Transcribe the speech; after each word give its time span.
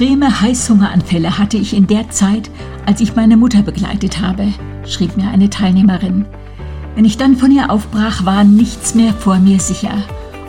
Extreme 0.00 0.40
Heißhungeranfälle 0.40 1.36
hatte 1.36 1.58
ich 1.58 1.76
in 1.76 1.86
der 1.86 2.08
Zeit, 2.08 2.50
als 2.86 3.02
ich 3.02 3.16
meine 3.16 3.36
Mutter 3.36 3.60
begleitet 3.60 4.22
habe, 4.22 4.46
schrieb 4.86 5.14
mir 5.18 5.28
eine 5.28 5.50
Teilnehmerin. 5.50 6.24
Wenn 6.94 7.04
ich 7.04 7.18
dann 7.18 7.36
von 7.36 7.52
ihr 7.52 7.70
aufbrach, 7.70 8.24
war 8.24 8.42
nichts 8.42 8.94
mehr 8.94 9.12
vor 9.12 9.36
mir 9.36 9.60
sicher. 9.60 9.92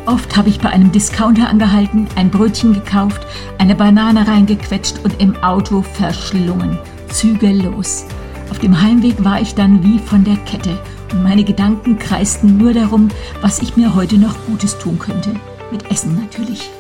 Oft 0.05 0.38
habe 0.38 0.48
ich 0.48 0.61
bei 0.61 0.70
einem 0.70 0.93
Discounter 0.93 1.50
angehalten, 1.50 2.07
ein 2.16 2.29
Brötchen 2.29 2.71
gekauft, 2.71 3.27
eine 3.57 3.75
Banane 3.75 4.25
reingequetscht 4.25 5.04
und 5.04 5.21
im 5.21 5.36
Auto 5.43 5.81
verschlungen. 5.81 6.79
Zügellos. 7.09 8.05
Auf 8.52 8.59
dem 8.59 8.81
Heimweg 8.81 9.21
war 9.21 9.41
ich 9.41 9.54
dann 9.54 9.83
wie 9.83 9.99
von 9.99 10.23
der 10.23 10.38
Kette 10.38 10.79
und 11.11 11.23
meine 11.23 11.43
Gedanken 11.43 11.99
kreisten 11.99 12.57
nur 12.57 12.71
darum, 12.71 13.09
was 13.41 13.61
ich 13.61 13.75
mir 13.75 13.95
heute 13.95 14.18
noch 14.18 14.45
Gutes 14.45 14.80
tun 14.80 14.98
könnte. 14.98 15.31
Mit 15.73 15.91
Essen 15.91 16.16
natürlich. 16.16 16.72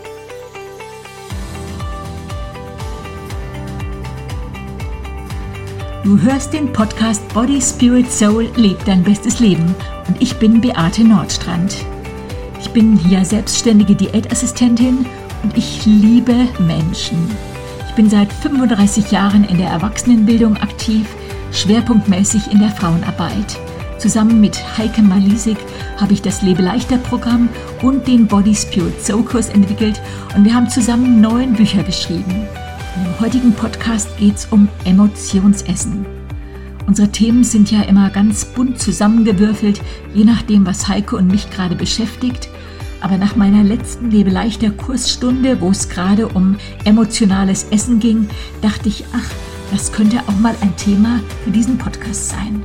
Du 6.11 6.19
hörst 6.19 6.51
den 6.51 6.73
Podcast 6.73 7.25
Body, 7.33 7.61
Spirit, 7.61 8.11
Soul, 8.11 8.49
lebt 8.57 8.85
dein 8.85 9.01
bestes 9.01 9.39
Leben 9.39 9.73
und 10.09 10.21
ich 10.21 10.35
bin 10.35 10.59
Beate 10.59 11.05
Nordstrand. 11.05 11.85
Ich 12.59 12.69
bin 12.71 12.97
hier 12.97 13.23
selbstständige 13.23 13.95
Diätassistentin 13.95 15.05
und 15.41 15.57
ich 15.57 15.85
liebe 15.85 16.35
Menschen. 16.59 17.17
Ich 17.87 17.95
bin 17.95 18.09
seit 18.09 18.33
35 18.33 19.09
Jahren 19.09 19.45
in 19.45 19.57
der 19.57 19.69
Erwachsenenbildung 19.69 20.57
aktiv, 20.57 21.07
schwerpunktmäßig 21.53 22.51
in 22.51 22.59
der 22.59 22.71
Frauenarbeit. 22.71 23.57
Zusammen 23.97 24.41
mit 24.41 24.61
Heike 24.77 25.03
Malisik 25.03 25.59
habe 25.95 26.11
ich 26.11 26.21
das 26.21 26.41
Lebe 26.41 26.61
leichter 26.61 26.97
Programm 26.97 27.47
und 27.81 28.05
den 28.05 28.27
Body 28.27 28.53
Spirit 28.53 29.01
Soul 29.01 29.23
Kurs 29.23 29.47
entwickelt 29.47 30.01
und 30.35 30.43
wir 30.43 30.53
haben 30.53 30.69
zusammen 30.69 31.21
neun 31.21 31.53
Bücher 31.53 31.83
geschrieben. 31.83 32.49
Im 32.95 33.19
heutigen 33.21 33.53
Podcast 33.53 34.17
geht 34.17 34.35
es 34.35 34.45
um 34.47 34.67
Emotionsessen. 34.83 36.05
Unsere 36.87 37.09
Themen 37.09 37.45
sind 37.45 37.71
ja 37.71 37.83
immer 37.83 38.09
ganz 38.09 38.43
bunt 38.43 38.79
zusammengewürfelt, 38.79 39.81
je 40.13 40.25
nachdem, 40.25 40.65
was 40.65 40.89
Heike 40.89 41.15
und 41.15 41.27
mich 41.27 41.49
gerade 41.49 41.75
beschäftigt. 41.75 42.49
Aber 42.99 43.17
nach 43.17 43.37
meiner 43.37 43.63
letzten 43.63 44.11
Lebeleichter 44.11 44.71
Kursstunde, 44.71 45.61
wo 45.61 45.69
es 45.69 45.87
gerade 45.87 46.27
um 46.27 46.57
emotionales 46.83 47.65
Essen 47.71 47.99
ging, 47.99 48.27
dachte 48.61 48.89
ich, 48.89 49.05
ach, 49.13 49.31
das 49.71 49.93
könnte 49.93 50.19
auch 50.27 50.39
mal 50.39 50.55
ein 50.59 50.75
Thema 50.75 51.21
für 51.45 51.51
diesen 51.51 51.77
Podcast 51.77 52.29
sein. 52.29 52.61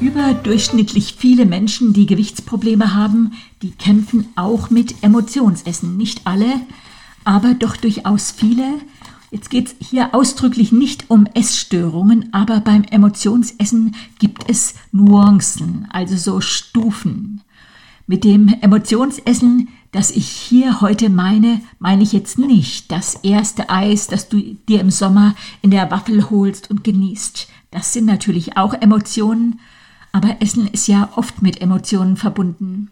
Überdurchschnittlich 0.00 1.14
viele 1.18 1.44
Menschen, 1.44 1.92
die 1.92 2.06
Gewichtsprobleme 2.06 2.94
haben, 2.94 3.32
die 3.62 3.70
kämpfen 3.70 4.28
auch 4.34 4.70
mit 4.70 5.02
Emotionsessen. 5.02 5.96
Nicht 5.96 6.26
alle, 6.26 6.60
aber 7.24 7.54
doch 7.54 7.76
durchaus 7.76 8.30
viele. 8.30 8.64
Jetzt 9.30 9.50
geht 9.50 9.68
es 9.68 9.88
hier 9.88 10.14
ausdrücklich 10.14 10.72
nicht 10.72 11.10
um 11.10 11.26
Essstörungen, 11.26 12.32
aber 12.32 12.60
beim 12.60 12.82
Emotionsessen 12.84 13.94
gibt 14.18 14.48
es 14.48 14.74
Nuancen, 14.90 15.86
also 15.90 16.16
so 16.16 16.40
Stufen. 16.40 17.42
Mit 18.06 18.24
dem 18.24 18.48
Emotionsessen, 18.60 19.68
das 19.92 20.10
ich 20.10 20.28
hier 20.28 20.80
heute 20.80 21.10
meine, 21.10 21.60
meine 21.78 22.02
ich 22.02 22.12
jetzt 22.12 22.38
nicht 22.38 22.90
das 22.90 23.16
erste 23.16 23.70
Eis, 23.70 24.08
das 24.08 24.28
du 24.28 24.56
dir 24.68 24.80
im 24.80 24.90
Sommer 24.90 25.36
in 25.62 25.70
der 25.70 25.90
Waffel 25.90 26.30
holst 26.30 26.70
und 26.70 26.82
genießt. 26.82 27.48
Das 27.70 27.92
sind 27.92 28.06
natürlich 28.06 28.56
auch 28.56 28.74
Emotionen, 28.74 29.60
aber 30.12 30.40
Essen 30.40 30.66
ist 30.66 30.88
ja 30.88 31.10
oft 31.16 31.42
mit 31.42 31.60
Emotionen 31.60 32.16
verbunden. 32.16 32.90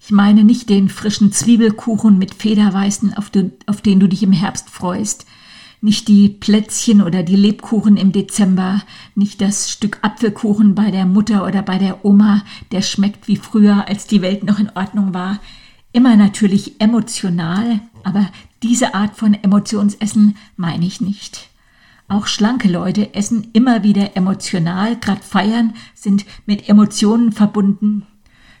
Ich 0.00 0.10
meine 0.10 0.44
nicht 0.44 0.68
den 0.68 0.88
frischen 0.88 1.32
Zwiebelkuchen 1.32 2.18
mit 2.18 2.34
Federweißen, 2.34 3.14
auf 3.14 3.30
den, 3.30 3.52
auf 3.66 3.80
den 3.80 4.00
du 4.00 4.08
dich 4.08 4.22
im 4.22 4.32
Herbst 4.32 4.70
freust, 4.70 5.26
nicht 5.80 6.08
die 6.08 6.28
Plätzchen 6.28 7.02
oder 7.02 7.22
die 7.22 7.36
Lebkuchen 7.36 7.96
im 7.96 8.12
Dezember, 8.12 8.82
nicht 9.14 9.40
das 9.40 9.70
Stück 9.70 9.98
Apfelkuchen 10.02 10.74
bei 10.74 10.90
der 10.90 11.06
Mutter 11.06 11.44
oder 11.44 11.62
bei 11.62 11.78
der 11.78 12.04
Oma, 12.04 12.42
der 12.72 12.82
schmeckt 12.82 13.28
wie 13.28 13.36
früher, 13.36 13.86
als 13.88 14.06
die 14.06 14.22
Welt 14.22 14.44
noch 14.44 14.58
in 14.58 14.70
Ordnung 14.74 15.12
war. 15.12 15.38
Immer 15.92 16.16
natürlich 16.16 16.80
emotional, 16.80 17.80
aber 18.04 18.28
diese 18.62 18.94
Art 18.94 19.16
von 19.16 19.34
Emotionsessen 19.34 20.36
meine 20.56 20.86
ich 20.86 21.00
nicht. 21.00 21.48
Auch 22.08 22.26
schlanke 22.26 22.68
Leute 22.68 23.14
essen 23.14 23.48
immer 23.52 23.82
wieder 23.82 24.16
emotional, 24.16 24.96
gerade 24.96 25.22
Feiern 25.22 25.74
sind 25.94 26.24
mit 26.46 26.68
Emotionen 26.68 27.32
verbunden. 27.32 28.06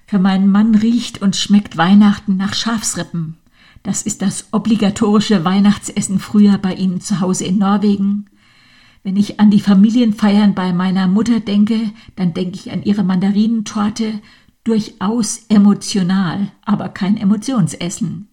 Für 0.06 0.18
meinen 0.18 0.50
Mann 0.50 0.74
riecht 0.74 1.22
und 1.22 1.36
schmeckt 1.36 1.76
Weihnachten 1.76 2.36
nach 2.36 2.54
Schafsrippen. 2.54 3.36
Das 3.82 4.02
ist 4.02 4.20
das 4.20 4.48
obligatorische 4.50 5.44
Weihnachtsessen 5.44 6.18
früher 6.18 6.58
bei 6.58 6.74
ihnen 6.74 7.00
zu 7.00 7.20
Hause 7.20 7.44
in 7.44 7.58
Norwegen. 7.58 8.26
Wenn 9.04 9.16
ich 9.16 9.38
an 9.38 9.52
die 9.52 9.60
Familienfeiern 9.60 10.54
bei 10.54 10.72
meiner 10.72 11.06
Mutter 11.06 11.38
denke, 11.38 11.92
dann 12.16 12.34
denke 12.34 12.56
ich 12.56 12.72
an 12.72 12.82
ihre 12.82 13.04
Mandarinentorte, 13.04 14.20
durchaus 14.64 15.46
emotional, 15.48 16.50
aber 16.64 16.88
kein 16.88 17.16
Emotionsessen. 17.16 18.28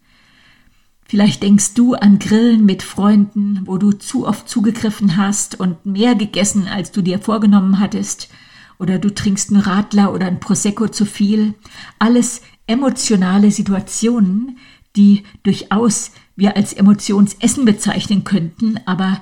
Vielleicht 1.14 1.44
denkst 1.44 1.76
du 1.76 1.94
an 1.94 2.18
Grillen 2.18 2.66
mit 2.66 2.82
Freunden, 2.82 3.62
wo 3.66 3.78
du 3.78 3.92
zu 3.92 4.26
oft 4.26 4.50
zugegriffen 4.50 5.16
hast 5.16 5.60
und 5.60 5.86
mehr 5.86 6.16
gegessen, 6.16 6.68
als 6.68 6.92
du 6.92 7.04
dir 7.04 7.20
vorgenommen 7.20 7.80
hattest. 7.80 8.30
Oder 8.80 8.98
du 8.98 9.14
trinkst 9.14 9.52
einen 9.52 9.62
Radler 9.62 10.12
oder 10.12 10.26
ein 10.26 10.40
Prosecco 10.40 10.88
zu 10.88 11.06
viel. 11.06 11.54
Alles 12.00 12.42
emotionale 12.66 13.52
Situationen, 13.52 14.58
die 14.96 15.22
durchaus 15.44 16.10
wir 16.36 16.58
als 16.58 16.74
Emotionsessen 16.74 17.64
bezeichnen 17.64 18.24
könnten, 18.24 18.80
aber 18.88 19.22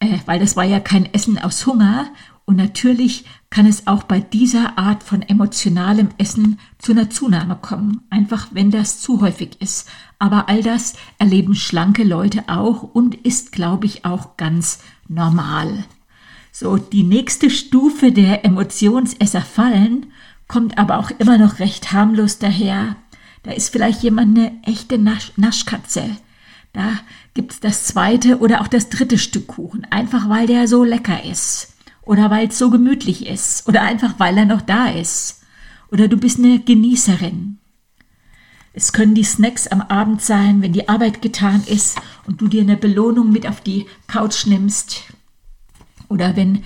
äh, 0.00 0.16
weil 0.24 0.40
das 0.40 0.56
war 0.56 0.64
ja 0.64 0.80
kein 0.80 1.12
Essen 1.12 1.36
aus 1.36 1.66
Hunger 1.66 2.10
und 2.48 2.56
natürlich 2.56 3.26
kann 3.50 3.66
es 3.66 3.86
auch 3.86 4.04
bei 4.04 4.20
dieser 4.20 4.78
Art 4.78 5.02
von 5.02 5.20
emotionalem 5.20 6.08
Essen 6.16 6.58
zu 6.78 6.92
einer 6.92 7.10
Zunahme 7.10 7.56
kommen, 7.56 8.00
einfach 8.08 8.48
wenn 8.52 8.70
das 8.70 9.02
zu 9.02 9.20
häufig 9.20 9.60
ist. 9.60 9.90
Aber 10.18 10.48
all 10.48 10.62
das 10.62 10.94
erleben 11.18 11.54
schlanke 11.54 12.02
Leute 12.02 12.44
auch 12.48 12.82
und 12.82 13.14
ist, 13.14 13.52
glaube 13.52 13.86
ich, 13.86 14.04
auch 14.04 14.36
ganz 14.36 14.80
normal. 15.06 15.84
So, 16.50 16.76
die 16.76 17.04
nächste 17.04 17.50
Stufe 17.50 18.10
der 18.10 18.44
Emotionsesser 18.44 19.42
fallen 19.42 20.06
kommt 20.48 20.78
aber 20.78 20.98
auch 20.98 21.10
immer 21.18 21.38
noch 21.38 21.60
recht 21.60 21.92
harmlos 21.92 22.38
daher. 22.38 22.96
Da 23.44 23.52
ist 23.52 23.70
vielleicht 23.70 24.02
jemand 24.02 24.36
eine 24.36 24.62
echte 24.64 24.98
Nasch 24.98 25.32
Naschkatze. 25.36 26.16
Da 26.72 26.98
gibt's 27.34 27.60
das 27.60 27.84
zweite 27.84 28.38
oder 28.38 28.60
auch 28.60 28.68
das 28.68 28.88
dritte 28.88 29.18
Stück 29.18 29.46
Kuchen, 29.46 29.86
einfach 29.90 30.28
weil 30.28 30.46
der 30.46 30.66
so 30.66 30.84
lecker 30.84 31.24
ist 31.24 31.74
oder 32.02 32.30
weil 32.30 32.48
es 32.48 32.58
so 32.58 32.70
gemütlich 32.70 33.26
ist 33.26 33.68
oder 33.68 33.82
einfach 33.82 34.14
weil 34.18 34.36
er 34.38 34.46
noch 34.46 34.62
da 34.62 34.88
ist. 34.88 35.42
Oder 35.90 36.08
du 36.08 36.16
bist 36.16 36.38
eine 36.38 36.58
Genießerin. 36.58 37.57
Es 38.78 38.92
können 38.92 39.16
die 39.16 39.24
Snacks 39.24 39.66
am 39.66 39.80
Abend 39.80 40.22
sein, 40.22 40.62
wenn 40.62 40.72
die 40.72 40.88
Arbeit 40.88 41.20
getan 41.20 41.64
ist 41.66 42.00
und 42.28 42.40
du 42.40 42.46
dir 42.46 42.60
eine 42.60 42.76
Belohnung 42.76 43.32
mit 43.32 43.44
auf 43.44 43.60
die 43.60 43.86
Couch 44.06 44.46
nimmst. 44.46 45.02
Oder 46.08 46.36
wenn 46.36 46.62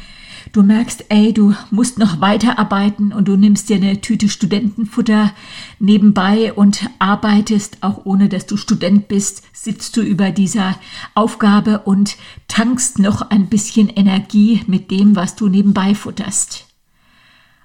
du 0.53 0.63
merkst, 0.63 1.07
ey, 1.09 1.33
du 1.33 1.55
musst 1.71 1.99
noch 1.99 2.21
weiterarbeiten 2.21 3.15
und 3.15 3.29
du 3.29 3.37
nimmst 3.39 3.71
dir 3.71 3.77
eine 3.77 4.03
Tüte 4.03 4.29
Studentenfutter 4.29 5.33
nebenbei 5.79 6.53
und 6.53 6.87
arbeitest, 6.99 7.79
auch 7.81 8.05
ohne 8.05 8.29
dass 8.29 8.45
du 8.45 8.59
Student 8.59 9.09
bist, 9.09 9.43
sitzt 9.55 9.97
du 9.97 10.03
über 10.03 10.33
dieser 10.33 10.79
Aufgabe 11.15 11.79
und 11.79 12.19
tankst 12.47 12.99
noch 12.99 13.23
ein 13.31 13.47
bisschen 13.47 13.89
Energie 13.89 14.61
mit 14.67 14.91
dem, 14.91 15.17
was 15.17 15.35
du 15.35 15.49
nebenbei 15.49 15.95
futterst. 15.95 16.67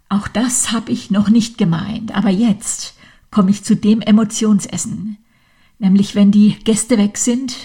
Auch 0.07 0.29
das 0.29 0.71
habe 0.71 0.93
ich 0.93 1.11
noch 1.11 1.27
nicht 1.27 1.57
gemeint, 1.57 2.15
aber 2.15 2.29
jetzt 2.29 2.96
komme 3.31 3.51
ich 3.51 3.63
zu 3.63 3.75
dem 3.75 4.01
Emotionsessen, 4.01 5.17
nämlich 5.79 6.15
wenn 6.15 6.31
die 6.31 6.57
Gäste 6.63 6.97
weg 6.97 7.17
sind 7.17 7.55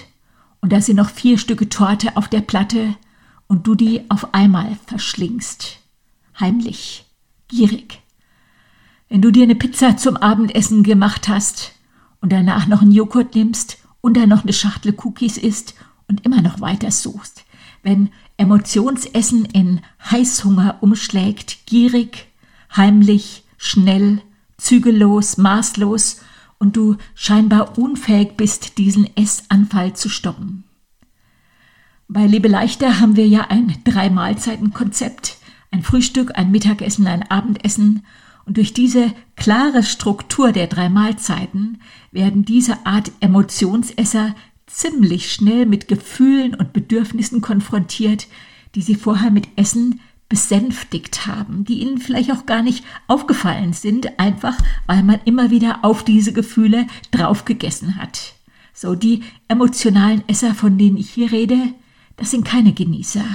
und 0.61 0.71
da 0.71 0.81
sind 0.81 0.97
noch 0.97 1.09
vier 1.09 1.37
Stücke 1.37 1.69
Torte 1.69 2.15
auf 2.15 2.27
der 2.27 2.41
Platte 2.41 2.95
und 3.47 3.67
du 3.67 3.75
die 3.75 4.09
auf 4.09 4.33
einmal 4.33 4.77
verschlingst. 4.87 5.79
Heimlich, 6.39 7.05
gierig. 7.47 8.01
Wenn 9.09 9.21
du 9.21 9.31
dir 9.31 9.43
eine 9.43 9.55
Pizza 9.55 9.97
zum 9.97 10.17
Abendessen 10.17 10.83
gemacht 10.83 11.27
hast 11.27 11.73
und 12.21 12.31
danach 12.31 12.67
noch 12.67 12.81
einen 12.81 12.91
Joghurt 12.91 13.35
nimmst 13.35 13.77
und 14.01 14.17
dann 14.17 14.29
noch 14.29 14.43
eine 14.43 14.53
Schachtel 14.53 14.95
Cookies 15.03 15.37
isst 15.37 15.75
und 16.07 16.25
immer 16.25 16.41
noch 16.41 16.61
weiter 16.61 16.91
suchst. 16.91 17.45
Wenn 17.83 18.09
Emotionsessen 18.37 19.45
in 19.45 19.81
Heißhunger 20.09 20.77
umschlägt, 20.81 21.65
gierig, 21.65 22.27
heimlich, 22.75 23.43
schnell, 23.57 24.21
zügellos, 24.63 25.37
maßlos 25.37 26.21
und 26.57 26.77
du 26.77 26.97
scheinbar 27.13 27.77
unfähig 27.77 28.37
bist, 28.37 28.77
diesen 28.77 29.09
Essanfall 29.17 29.95
zu 29.95 30.09
stoppen. 30.09 30.63
Bei 32.07 32.25
Lebe 32.25 32.47
leichter 32.47 32.99
haben 32.99 33.15
wir 33.15 33.27
ja 33.27 33.47
ein 33.49 33.75
Drei-Mahlzeiten-Konzept. 33.83 35.37
Ein 35.71 35.81
Frühstück, 35.81 36.31
ein 36.35 36.51
Mittagessen, 36.51 37.07
ein 37.07 37.23
Abendessen. 37.23 38.05
Und 38.45 38.57
durch 38.57 38.73
diese 38.73 39.13
klare 39.35 39.83
Struktur 39.83 40.51
der 40.51 40.67
drei 40.67 40.89
Mahlzeiten 40.89 41.81
werden 42.11 42.45
diese 42.45 42.85
Art 42.85 43.11
Emotionsesser 43.19 44.35
ziemlich 44.67 45.33
schnell 45.33 45.65
mit 45.65 45.87
Gefühlen 45.87 46.55
und 46.55 46.73
Bedürfnissen 46.73 47.41
konfrontiert, 47.41 48.27
die 48.75 48.81
sie 48.81 48.95
vorher 48.95 49.31
mit 49.31 49.47
Essen 49.55 49.99
besänftigt 50.29 51.27
haben, 51.27 51.65
die 51.65 51.79
ihnen 51.79 51.99
vielleicht 51.99 52.31
auch 52.31 52.45
gar 52.45 52.63
nicht 52.63 52.83
aufgefallen 53.07 53.73
sind, 53.73 54.19
einfach 54.19 54.57
weil 54.87 55.03
man 55.03 55.19
immer 55.25 55.51
wieder 55.51 55.79
auf 55.83 56.03
diese 56.03 56.33
Gefühle 56.33 56.87
draufgegessen 57.11 57.97
hat. 57.97 58.33
So, 58.73 58.95
die 58.95 59.23
emotionalen 59.47 60.23
Esser, 60.27 60.55
von 60.55 60.77
denen 60.77 60.97
ich 60.97 61.11
hier 61.11 61.31
rede, 61.31 61.57
das 62.17 62.31
sind 62.31 62.45
keine 62.45 62.73
Genießer. 62.73 63.25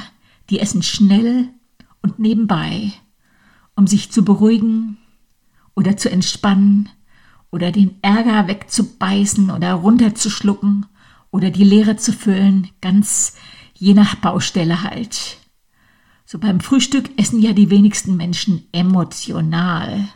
Die 0.50 0.58
essen 0.58 0.82
schnell 0.82 1.48
und 2.02 2.18
nebenbei, 2.18 2.92
um 3.76 3.86
sich 3.86 4.10
zu 4.10 4.24
beruhigen 4.24 4.98
oder 5.76 5.96
zu 5.96 6.10
entspannen 6.10 6.88
oder 7.50 7.70
den 7.70 7.96
Ärger 8.02 8.48
wegzubeißen 8.48 9.50
oder 9.50 9.74
runterzuschlucken 9.74 10.86
oder 11.30 11.50
die 11.50 11.64
Leere 11.64 11.96
zu 11.96 12.12
füllen, 12.12 12.68
ganz 12.80 13.36
je 13.74 13.94
nach 13.94 14.16
Baustelle 14.16 14.82
halt. 14.82 15.38
So 16.30 16.38
beim 16.38 16.60
Frühstück 16.60 17.08
essen 17.18 17.40
ja 17.40 17.54
die 17.54 17.70
wenigsten 17.70 18.14
Menschen 18.14 18.68
emotional. 18.72 20.08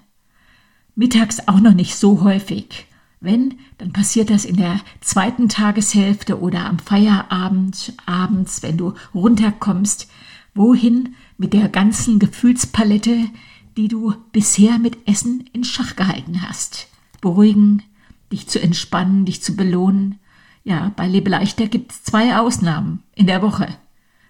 Mittags 0.94 1.49
auch 1.49 1.59
noch 1.59 1.73
nicht 1.73 1.97
so 1.97 2.20
häufig. 2.20 2.87
Wenn, 3.20 3.55
dann 3.79 3.94
passiert 3.94 4.29
das 4.29 4.44
in 4.44 4.56
der 4.56 4.79
zweiten 5.00 5.49
Tageshälfte 5.49 6.38
oder 6.38 6.67
am 6.67 6.79
Feierabend, 6.79 7.94
abends, 8.05 8.62
wenn 8.62 8.76
du 8.76 8.93
runterkommst. 9.14 10.11
Wohin 10.55 11.14
mit 11.38 11.55
der 11.55 11.70
ganzen 11.70 12.19
Gefühlspalette, 12.19 13.31
die 13.79 13.88
du 13.88 14.14
bisher 14.32 14.79
mit 14.79 15.09
Essen 15.09 15.49
in 15.55 15.64
Schach 15.64 15.97
gehalten 15.97 16.43
hast? 16.47 16.88
Beruhigen, 17.23 17.85
dich 18.31 18.49
zu 18.49 18.61
entspannen, 18.61 19.25
dich 19.25 19.43
zu 19.43 19.56
belohnen. 19.56 20.19
Ja, 20.62 20.93
bei 20.94 21.09
Lebe 21.09 21.31
leichter 21.31 21.69
gibt 21.69 21.93
es 21.93 22.03
zwei 22.05 22.37
Ausnahmen 22.37 23.03
in 23.14 23.26
der 23.26 23.41
Woche. 23.41 23.69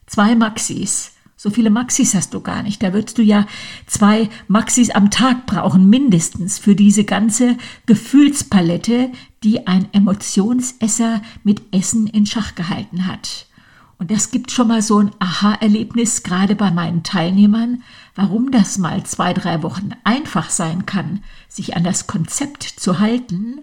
Zwei 0.06 0.36
Maxis. 0.36 1.10
So 1.42 1.50
viele 1.50 1.70
Maxis 1.70 2.14
hast 2.14 2.34
du 2.34 2.40
gar 2.40 2.62
nicht. 2.62 2.80
Da 2.84 2.92
würdest 2.92 3.18
du 3.18 3.22
ja 3.22 3.48
zwei 3.88 4.30
Maxis 4.46 4.90
am 4.90 5.10
Tag 5.10 5.44
brauchen, 5.44 5.90
mindestens, 5.90 6.60
für 6.60 6.76
diese 6.76 7.02
ganze 7.02 7.56
Gefühlspalette, 7.86 9.10
die 9.42 9.66
ein 9.66 9.88
Emotionsesser 9.92 11.20
mit 11.42 11.60
Essen 11.74 12.06
in 12.06 12.26
Schach 12.26 12.54
gehalten 12.54 13.08
hat. 13.08 13.48
Und 13.98 14.12
das 14.12 14.30
gibt 14.30 14.52
schon 14.52 14.68
mal 14.68 14.82
so 14.82 15.00
ein 15.00 15.10
Aha-Erlebnis, 15.18 16.22
gerade 16.22 16.54
bei 16.54 16.70
meinen 16.70 17.02
Teilnehmern, 17.02 17.82
warum 18.14 18.52
das 18.52 18.78
mal 18.78 19.02
zwei, 19.02 19.32
drei 19.32 19.64
Wochen 19.64 19.90
einfach 20.04 20.48
sein 20.48 20.86
kann, 20.86 21.24
sich 21.48 21.74
an 21.74 21.82
das 21.82 22.06
Konzept 22.06 22.62
zu 22.62 23.00
halten 23.00 23.62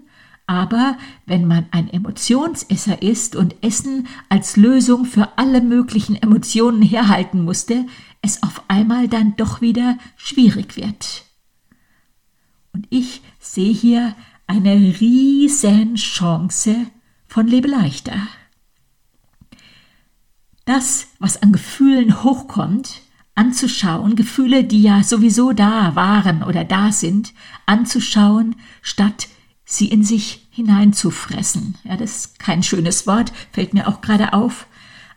aber 0.50 0.98
wenn 1.28 1.46
man 1.46 1.68
ein 1.69 1.94
Emotionsesser 1.94 3.04
ist 3.04 3.36
und 3.36 3.63
Essen 3.63 4.07
als 4.30 4.57
Lösung 4.57 5.06
für 5.06 5.38
alle 5.38 5.62
möglichen 5.62 6.16
Emotionen 6.16 6.81
herhalten 6.81 7.44
musste, 7.44 7.86
es 8.24 8.42
auf 8.42 8.63
einmal 8.68 9.07
dann 9.07 9.36
doch 9.36 9.62
wieder 9.62 10.00
schwierig 10.18 10.75
wird. 10.75 11.25
Und 12.74 12.88
ich 12.90 13.22
sehe 13.38 13.72
hier 13.72 14.16
eine 14.48 14.74
riesen 15.00 15.94
Chance 15.94 16.88
von 17.28 17.45
Lebe 17.45 17.68
leichter. 17.68 18.18
Das, 20.66 21.10
was 21.19 21.44
an 21.44 21.52
Gefühlen 21.52 22.24
hochkommt, 22.24 23.02
anzuschauen, 23.36 24.16
Gefühle, 24.16 24.63
die 24.63 24.81
ja 24.81 25.04
sowieso 25.04 25.54
da 25.54 25.95
waren 25.95 26.42
oder 26.42 26.63
da 26.63 26.92
sind, 26.92 27.36
anzuschauen, 27.68 28.56
statt 28.81 29.28
sie 29.69 29.88
in 29.88 30.04
sich 30.04 30.48
hineinzufressen. 30.50 31.75
Ja, 31.83 31.95
das 31.95 32.16
ist 32.16 32.39
kein 32.39 32.63
schönes 32.63 33.06
Wort, 33.06 33.31
fällt 33.51 33.75
mir 33.75 33.88
auch 33.88 34.01
gerade 34.01 34.33
auf. 34.33 34.66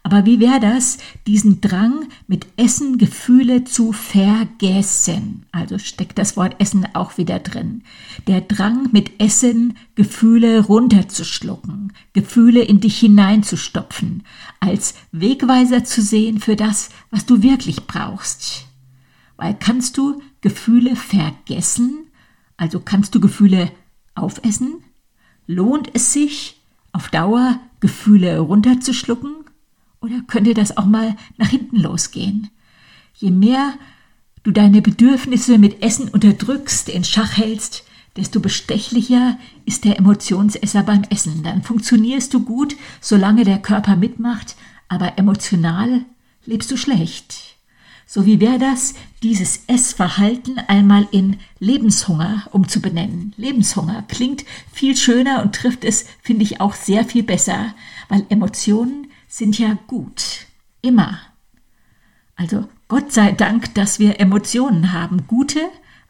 Aber 0.04 0.26
wie 0.26 0.40
wäre 0.40 0.60
das, 0.60 0.98
diesen 1.26 1.60
Drang 1.60 2.08
mit 2.26 2.46
Essen 2.56 2.98
Gefühle 2.98 3.64
zu 3.64 3.92
vergessen? 3.92 5.46
Also 5.52 5.78
steckt 5.78 6.18
das 6.18 6.36
Wort 6.36 6.56
Essen 6.60 6.86
auch 6.92 7.16
wieder 7.16 7.38
drin. 7.38 7.82
Der 8.26 8.42
Drang 8.42 8.90
mit 8.92 9.20
Essen 9.20 9.78
Gefühle 9.94 10.60
runterzuschlucken, 10.60 11.92
Gefühle 12.12 12.62
in 12.62 12.80
dich 12.80 12.98
hineinzustopfen, 12.98 14.24
als 14.60 14.94
Wegweiser 15.12 15.84
zu 15.84 16.02
sehen 16.02 16.40
für 16.40 16.56
das, 16.56 16.90
was 17.10 17.24
du 17.24 17.42
wirklich 17.42 17.86
brauchst. 17.86 18.66
Weil 19.36 19.54
kannst 19.54 19.96
du 19.96 20.20
Gefühle 20.40 20.94
vergessen? 20.96 22.06
Also 22.56 22.80
kannst 22.80 23.14
du 23.14 23.20
Gefühle 23.20 23.70
aufessen? 24.14 24.82
Lohnt 25.46 25.90
es 25.94 26.12
sich, 26.12 26.60
auf 26.92 27.08
Dauer 27.08 27.58
Gefühle 27.80 28.38
runterzuschlucken? 28.38 29.34
Oder 30.00 30.20
könnte 30.26 30.54
das 30.54 30.76
auch 30.76 30.86
mal 30.86 31.16
nach 31.38 31.48
hinten 31.48 31.76
losgehen? 31.76 32.50
Je 33.14 33.30
mehr 33.30 33.74
du 34.42 34.50
deine 34.50 34.82
Bedürfnisse 34.82 35.58
mit 35.58 35.82
Essen 35.82 36.08
unterdrückst, 36.08 36.88
in 36.88 37.04
Schach 37.04 37.36
hältst, 37.36 37.84
desto 38.16 38.40
bestechlicher 38.40 39.38
ist 39.64 39.84
der 39.84 39.98
Emotionsesser 39.98 40.82
beim 40.82 41.02
Essen. 41.08 41.42
Dann 41.42 41.62
funktionierst 41.62 42.34
du 42.34 42.44
gut, 42.44 42.76
solange 43.00 43.44
der 43.44 43.58
Körper 43.58 43.96
mitmacht, 43.96 44.56
aber 44.88 45.18
emotional 45.18 46.04
lebst 46.44 46.70
du 46.70 46.76
schlecht. 46.76 47.56
So 48.14 48.26
wie 48.26 48.40
wäre 48.40 48.58
das, 48.58 48.92
dieses 49.22 49.64
Essverhalten 49.68 50.58
einmal 50.58 51.08
in 51.12 51.38
Lebenshunger 51.60 52.46
umzubenennen. 52.52 53.32
Lebenshunger 53.38 54.04
klingt 54.06 54.44
viel 54.70 54.98
schöner 54.98 55.40
und 55.40 55.54
trifft 55.54 55.82
es, 55.82 56.04
finde 56.20 56.42
ich, 56.42 56.60
auch 56.60 56.74
sehr 56.74 57.06
viel 57.06 57.22
besser, 57.22 57.74
weil 58.10 58.26
Emotionen 58.28 59.06
sind 59.28 59.58
ja 59.58 59.78
gut. 59.86 60.44
Immer. 60.82 61.20
Also 62.36 62.68
Gott 62.86 63.12
sei 63.12 63.32
Dank, 63.32 63.74
dass 63.76 63.98
wir 63.98 64.20
Emotionen 64.20 64.92
haben. 64.92 65.26
Gute, 65.26 65.60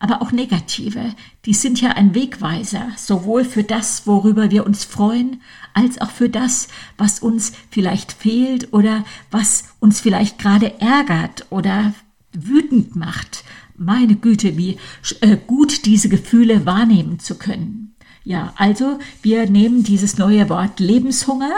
aber 0.03 0.21
auch 0.21 0.33
negative. 0.33 1.15
Die 1.45 1.55
sind 1.55 1.81
ja 1.81 1.91
ein 1.91 2.13
Wegweiser, 2.13 2.89
sowohl 2.97 3.45
für 3.45 3.63
das, 3.63 4.05
worüber 4.05 4.51
wir 4.51 4.67
uns 4.67 4.83
freuen, 4.83 5.41
als 5.75 6.01
auch 6.01 6.11
für 6.11 6.29
das, 6.29 6.67
was 6.99 7.21
uns 7.21 7.53
vielleicht 7.71 8.11
fehlt 8.11 8.73
oder 8.73 9.05
was 9.31 9.67
uns 9.79 10.01
vielleicht 10.01 10.41
gerade 10.41 10.81
ärgert 10.81 11.47
oder 11.51 11.94
wütend 12.32 12.97
macht. 12.97 13.44
Meine 13.77 14.17
Güte, 14.17 14.56
wie 14.56 14.77
äh, 15.21 15.37
gut 15.47 15.87
diese 15.87 16.09
Gefühle 16.09 16.67
wahrnehmen 16.67 17.21
zu 17.21 17.37
können. 17.37 17.94
Ja, 18.25 18.55
also 18.56 18.99
wir 19.23 19.49
nehmen 19.49 19.85
dieses 19.85 20.19
neue 20.19 20.49
Wort 20.49 20.81
Lebenshunger. 20.81 21.53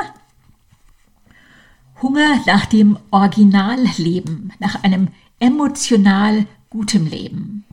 Hunger 2.03 2.41
nach 2.45 2.67
dem 2.67 2.99
Originalleben, 3.11 4.53
nach 4.59 4.83
einem 4.83 5.09
emotional 5.41 6.45
gutem 6.69 7.07
Leben. 7.07 7.65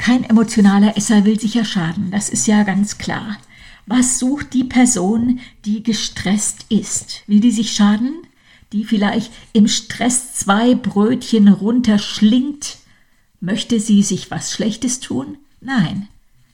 Kein 0.00 0.24
emotionaler 0.24 0.96
Esser 0.96 1.26
will 1.26 1.38
sich 1.38 1.52
ja 1.52 1.62
schaden, 1.62 2.10
das 2.10 2.30
ist 2.30 2.46
ja 2.46 2.62
ganz 2.62 2.96
klar. 2.96 3.36
Was 3.84 4.18
sucht 4.18 4.54
die 4.54 4.64
Person, 4.64 5.40
die 5.66 5.82
gestresst 5.82 6.64
ist? 6.70 7.22
Will 7.26 7.40
die 7.40 7.50
sich 7.50 7.72
schaden? 7.72 8.14
Die 8.72 8.84
vielleicht 8.84 9.30
im 9.52 9.68
Stress 9.68 10.32
zwei 10.32 10.74
Brötchen 10.74 11.48
runterschlingt? 11.48 12.78
Möchte 13.40 13.78
sie 13.78 14.02
sich 14.02 14.30
was 14.30 14.52
Schlechtes 14.52 15.00
tun? 15.00 15.36
Nein. 15.60 16.08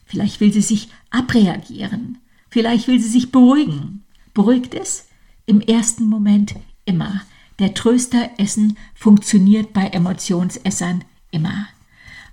Vielleicht 0.06 0.40
will 0.40 0.52
sie 0.52 0.60
sich 0.60 0.88
abreagieren. 1.10 2.18
Vielleicht 2.50 2.88
will 2.88 2.98
sie 2.98 3.10
sich 3.10 3.30
beruhigen. 3.30 4.02
Beruhigt 4.34 4.74
es? 4.74 5.06
Im 5.46 5.60
ersten 5.60 6.06
Moment 6.06 6.56
immer. 6.84 7.22
Der 7.60 7.74
Trösteressen 7.74 8.76
funktioniert 8.96 9.72
bei 9.72 9.86
Emotionsessern 9.86 11.04
immer. 11.30 11.68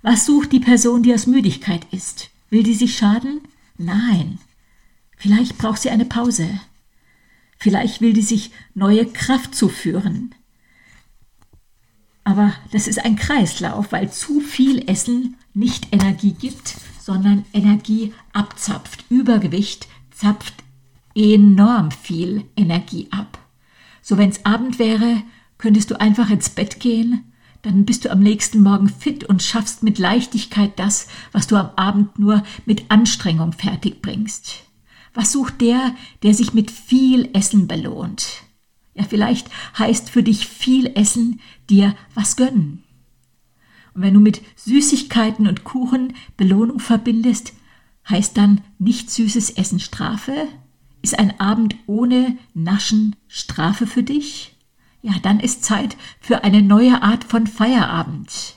Was 0.04 0.26
sucht 0.26 0.52
die 0.52 0.60
Person, 0.60 1.02
die 1.02 1.14
aus 1.14 1.26
Müdigkeit 1.26 1.86
ist? 1.90 2.28
Will 2.50 2.62
die 2.62 2.74
sich 2.74 2.94
schaden? 2.94 3.40
Nein. 3.78 4.38
Vielleicht 5.16 5.56
braucht 5.56 5.80
sie 5.80 5.88
eine 5.88 6.04
Pause. 6.04 6.60
Vielleicht 7.56 8.02
will 8.02 8.12
die 8.12 8.20
sich 8.20 8.50
neue 8.74 9.06
Kraft 9.06 9.54
zuführen. 9.54 10.34
Aber 12.22 12.52
das 12.70 12.86
ist 12.86 13.02
ein 13.02 13.16
Kreislauf, 13.16 13.92
weil 13.92 14.12
zu 14.12 14.40
viel 14.40 14.90
Essen 14.90 15.36
nicht 15.54 15.88
Energie 15.90 16.32
gibt, 16.32 16.74
sondern 17.00 17.46
Energie 17.54 18.12
abzapft. 18.34 19.06
Übergewicht 19.08 19.88
zapft 20.10 20.52
enorm 21.14 21.90
viel 21.90 22.44
Energie 22.56 23.08
ab. 23.10 23.38
So 24.02 24.18
wenn 24.18 24.28
es 24.28 24.44
Abend 24.44 24.78
wäre, 24.78 25.22
könntest 25.56 25.90
du 25.90 25.98
einfach 25.98 26.28
ins 26.28 26.50
Bett 26.50 26.78
gehen 26.78 27.24
dann 27.64 27.86
bist 27.86 28.04
du 28.04 28.10
am 28.10 28.20
nächsten 28.20 28.60
Morgen 28.60 28.88
fit 28.88 29.24
und 29.24 29.42
schaffst 29.42 29.82
mit 29.82 29.98
Leichtigkeit 29.98 30.78
das, 30.78 31.08
was 31.32 31.46
du 31.46 31.56
am 31.56 31.70
Abend 31.76 32.18
nur 32.18 32.42
mit 32.66 32.90
Anstrengung 32.90 33.52
fertig 33.52 34.02
bringst. 34.02 34.64
Was 35.14 35.32
sucht 35.32 35.60
der, 35.60 35.94
der 36.22 36.34
sich 36.34 36.52
mit 36.52 36.70
viel 36.70 37.30
Essen 37.32 37.66
belohnt? 37.66 38.42
Ja, 38.94 39.04
vielleicht 39.04 39.48
heißt 39.78 40.10
für 40.10 40.22
dich 40.22 40.46
viel 40.46 40.92
Essen 40.94 41.40
dir 41.70 41.96
was 42.14 42.36
gönnen. 42.36 42.84
Und 43.94 44.02
wenn 44.02 44.14
du 44.14 44.20
mit 44.20 44.42
Süßigkeiten 44.56 45.46
und 45.46 45.64
Kuchen 45.64 46.12
Belohnung 46.36 46.80
verbindest, 46.80 47.54
heißt 48.08 48.36
dann 48.36 48.60
nicht 48.78 49.10
süßes 49.10 49.50
Essen 49.50 49.80
Strafe? 49.80 50.48
Ist 51.00 51.18
ein 51.18 51.40
Abend 51.40 51.76
ohne 51.86 52.36
Naschen 52.52 53.16
Strafe 53.26 53.86
für 53.86 54.02
dich? 54.02 54.53
Ja, 55.04 55.12
dann 55.20 55.38
ist 55.38 55.62
Zeit 55.62 55.98
für 56.18 56.44
eine 56.44 56.62
neue 56.62 57.02
Art 57.02 57.24
von 57.24 57.46
Feierabend. 57.46 58.54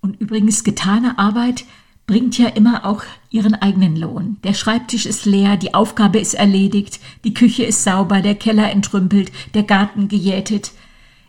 Und 0.00 0.18
übrigens 0.18 0.64
getane 0.64 1.18
Arbeit 1.18 1.66
bringt 2.06 2.38
ja 2.38 2.48
immer 2.48 2.86
auch 2.86 3.02
ihren 3.28 3.54
eigenen 3.54 3.94
Lohn. 3.94 4.38
Der 4.44 4.54
Schreibtisch 4.54 5.04
ist 5.04 5.26
leer, 5.26 5.58
die 5.58 5.74
Aufgabe 5.74 6.20
ist 6.20 6.32
erledigt, 6.32 7.00
die 7.24 7.34
Küche 7.34 7.64
ist 7.64 7.84
sauber, 7.84 8.22
der 8.22 8.34
Keller 8.34 8.70
entrümpelt, 8.70 9.30
der 9.52 9.64
Garten 9.64 10.08
gejätet. 10.08 10.72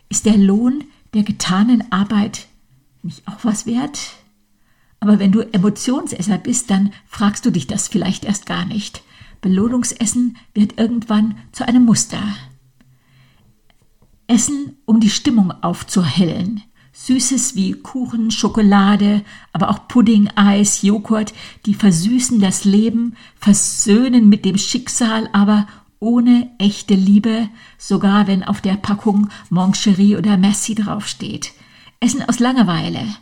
Ist 0.08 0.24
der 0.24 0.38
Lohn 0.38 0.84
der 1.12 1.22
getanen 1.22 1.92
Arbeit 1.92 2.46
nicht 3.02 3.28
auch 3.28 3.44
was 3.44 3.66
wert? 3.66 4.14
Aber 5.00 5.18
wenn 5.18 5.32
du 5.32 5.42
Emotionsesser 5.42 6.38
bist, 6.38 6.70
dann 6.70 6.94
fragst 7.06 7.44
du 7.44 7.50
dich 7.50 7.66
das 7.66 7.88
vielleicht 7.88 8.24
erst 8.24 8.46
gar 8.46 8.64
nicht. 8.64 9.02
Belohnungsessen 9.42 10.38
wird 10.54 10.78
irgendwann 10.78 11.36
zu 11.52 11.68
einem 11.68 11.84
Muster. 11.84 12.22
Essen, 14.26 14.76
um 14.86 15.00
die 15.00 15.10
Stimmung 15.10 15.52
aufzuhellen. 15.62 16.62
Süßes 16.92 17.56
wie 17.56 17.72
Kuchen, 17.72 18.30
Schokolade, 18.30 19.24
aber 19.52 19.70
auch 19.70 19.88
Pudding, 19.88 20.28
Eis, 20.36 20.82
Joghurt, 20.82 21.34
die 21.66 21.74
versüßen 21.74 22.40
das 22.40 22.64
Leben, 22.64 23.16
versöhnen 23.36 24.28
mit 24.28 24.44
dem 24.44 24.56
Schicksal, 24.56 25.28
aber 25.32 25.66
ohne 25.98 26.50
echte 26.58 26.94
Liebe, 26.94 27.48
sogar 27.78 28.26
wenn 28.26 28.44
auf 28.44 28.60
der 28.60 28.74
Packung 28.74 29.28
Moncherie 29.50 30.16
oder 30.16 30.36
Merci 30.36 30.74
draufsteht. 30.74 31.52
Essen 31.98 32.22
aus 32.28 32.38
Langeweile. 32.38 33.16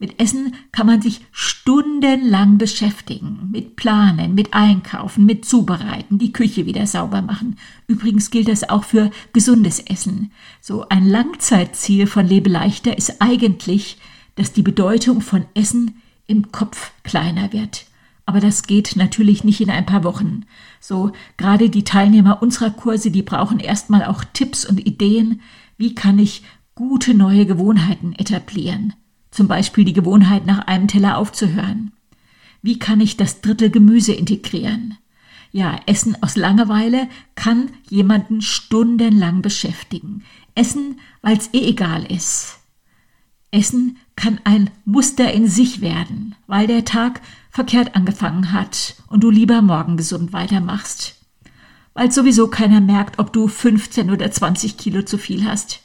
Mit 0.00 0.20
Essen 0.20 0.54
kann 0.70 0.86
man 0.86 1.02
sich 1.02 1.22
stundenlang 1.32 2.56
beschäftigen, 2.56 3.48
mit 3.50 3.74
Planen, 3.74 4.34
mit 4.34 4.54
Einkaufen, 4.54 5.26
mit 5.26 5.44
Zubereiten, 5.44 6.18
die 6.18 6.32
Küche 6.32 6.66
wieder 6.66 6.86
sauber 6.86 7.20
machen. 7.20 7.56
Übrigens 7.88 8.30
gilt 8.30 8.46
das 8.46 8.68
auch 8.68 8.84
für 8.84 9.10
gesundes 9.32 9.80
Essen. 9.80 10.30
So 10.60 10.88
ein 10.88 11.04
Langzeitziel 11.08 12.06
von 12.06 12.26
Lebe 12.26 12.48
leichter 12.48 12.96
ist 12.96 13.20
eigentlich, 13.20 13.98
dass 14.36 14.52
die 14.52 14.62
Bedeutung 14.62 15.20
von 15.20 15.46
Essen 15.54 16.00
im 16.28 16.52
Kopf 16.52 16.92
kleiner 17.02 17.52
wird. 17.52 17.86
Aber 18.24 18.38
das 18.38 18.64
geht 18.64 18.94
natürlich 18.94 19.42
nicht 19.42 19.60
in 19.60 19.70
ein 19.70 19.86
paar 19.86 20.04
Wochen. 20.04 20.44
So 20.80 21.10
gerade 21.38 21.70
die 21.70 21.82
Teilnehmer 21.82 22.40
unserer 22.40 22.70
Kurse, 22.70 23.10
die 23.10 23.22
brauchen 23.22 23.58
erstmal 23.58 24.04
auch 24.04 24.22
Tipps 24.22 24.64
und 24.64 24.86
Ideen, 24.86 25.40
wie 25.76 25.96
kann 25.96 26.20
ich 26.20 26.44
gute 26.76 27.14
neue 27.14 27.46
Gewohnheiten 27.46 28.12
etablieren. 28.12 28.94
Zum 29.30 29.48
Beispiel 29.48 29.84
die 29.84 29.92
Gewohnheit, 29.92 30.46
nach 30.46 30.66
einem 30.66 30.88
Teller 30.88 31.18
aufzuhören. 31.18 31.92
Wie 32.62 32.78
kann 32.78 33.00
ich 33.00 33.16
das 33.16 33.40
Drittel 33.40 33.70
Gemüse 33.70 34.12
integrieren? 34.12 34.98
Ja, 35.52 35.80
Essen 35.86 36.22
aus 36.22 36.36
Langeweile 36.36 37.08
kann 37.34 37.70
jemanden 37.88 38.42
stundenlang 38.42 39.42
beschäftigen. 39.42 40.24
Essen, 40.54 41.00
weil 41.22 41.38
es 41.38 41.50
eh 41.54 41.68
egal 41.68 42.04
ist. 42.10 42.58
Essen 43.50 43.96
kann 44.16 44.40
ein 44.44 44.70
Muster 44.84 45.32
in 45.32 45.48
sich 45.48 45.80
werden, 45.80 46.34
weil 46.46 46.66
der 46.66 46.84
Tag 46.84 47.22
verkehrt 47.50 47.96
angefangen 47.96 48.52
hat 48.52 48.96
und 49.08 49.24
du 49.24 49.30
lieber 49.30 49.62
morgen 49.62 49.96
gesund 49.96 50.32
weitermachst. 50.32 51.14
Weil 51.94 52.12
sowieso 52.12 52.48
keiner 52.48 52.80
merkt, 52.80 53.18
ob 53.18 53.32
du 53.32 53.48
15 53.48 54.10
oder 54.10 54.30
20 54.30 54.76
Kilo 54.76 55.02
zu 55.02 55.16
viel 55.16 55.44
hast. 55.44 55.80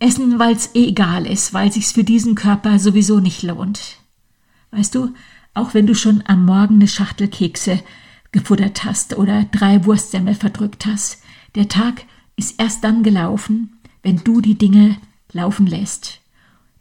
Essen, 0.00 0.38
weil 0.38 0.54
es 0.54 0.74
eh 0.74 0.88
egal 0.88 1.26
ist, 1.26 1.52
weil 1.52 1.72
sich's 1.72 1.92
für 1.92 2.04
diesen 2.04 2.34
Körper 2.34 2.78
sowieso 2.78 3.20
nicht 3.20 3.42
lohnt. 3.42 3.96
Weißt 4.70 4.94
du, 4.94 5.14
auch 5.54 5.74
wenn 5.74 5.86
du 5.86 5.94
schon 5.94 6.22
am 6.26 6.44
Morgen 6.44 6.74
eine 6.74 6.88
Schachtel 6.88 7.28
Kekse 7.28 7.80
gefuttert 8.30 8.84
hast 8.84 9.16
oder 9.16 9.44
drei 9.50 9.84
Wurstsemmel 9.84 10.34
verdrückt 10.34 10.86
hast, 10.86 11.22
der 11.54 11.68
Tag 11.68 12.04
ist 12.36 12.60
erst 12.60 12.84
dann 12.84 13.02
gelaufen, 13.02 13.78
wenn 14.02 14.18
du 14.22 14.40
die 14.40 14.56
Dinge 14.56 14.96
laufen 15.32 15.66
lässt. 15.66 16.20